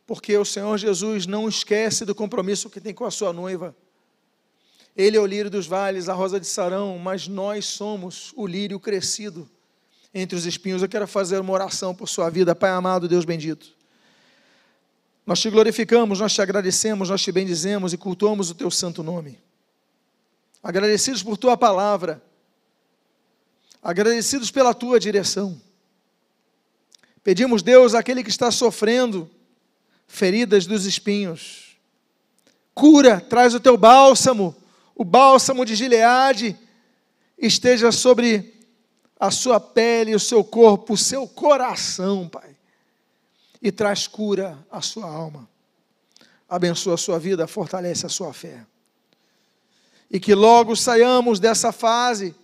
[0.05, 3.77] Porque o Senhor Jesus não esquece do compromisso que tem com a sua noiva.
[4.99, 8.81] Ele é o lírio dos vales, a rosa de Sarão, mas nós somos o lírio
[8.81, 9.49] crescido
[10.13, 10.83] entre os espinhos.
[10.83, 13.69] Eu quero fazer uma oração por sua vida, Pai amado, Deus bendito.
[15.25, 19.39] Nós te glorificamos, nós te agradecemos, nós te bendizemos e cultuamos o teu santo nome.
[20.63, 22.21] Agradecidos por tua palavra
[23.83, 25.61] agradecidos pela tua direção.
[27.23, 29.31] Pedimos, Deus, aquele que está sofrendo
[30.07, 31.77] feridas dos espinhos,
[32.75, 34.55] cura, traz o teu bálsamo,
[34.99, 36.59] o bálsamo de Gileade,
[37.39, 38.53] esteja sobre
[39.19, 42.57] a sua pele, o seu corpo, o seu coração, Pai,
[43.63, 45.49] e traz cura à sua alma.
[46.49, 48.67] Abençoa a sua vida, fortalece a sua fé.
[50.11, 52.35] E que logo saiamos dessa fase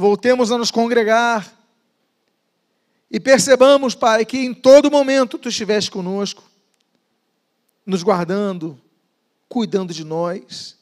[0.00, 1.52] voltemos a nos congregar
[3.10, 6.42] e percebamos, Pai, que em todo momento Tu estiveste conosco,
[7.84, 8.80] nos guardando,
[9.48, 10.79] cuidando de nós.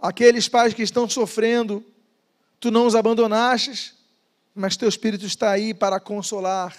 [0.00, 1.84] Aqueles pais que estão sofrendo,
[2.60, 3.94] Tu não os abandonastes,
[4.54, 6.76] mas Teu Espírito está aí para consolar.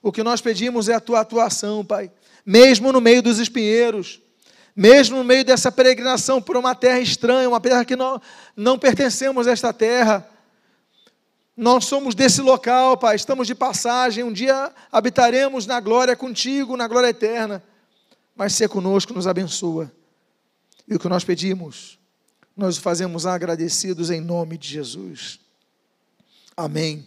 [0.00, 2.10] O que nós pedimos é a Tua atuação, Pai,
[2.46, 4.20] mesmo no meio dos espinheiros
[4.74, 8.20] mesmo no meio dessa peregrinação por uma terra estranha, uma terra que não,
[8.56, 10.28] não pertencemos a esta terra,
[11.56, 16.88] nós somos desse local, Pai, estamos de passagem, um dia habitaremos na glória contigo, na
[16.88, 17.62] glória eterna,
[18.34, 19.92] mas ser conosco nos abençoa.
[20.88, 21.96] E o que nós pedimos,
[22.56, 25.40] nós o fazemos agradecidos em nome de Jesus.
[26.56, 27.06] Amém.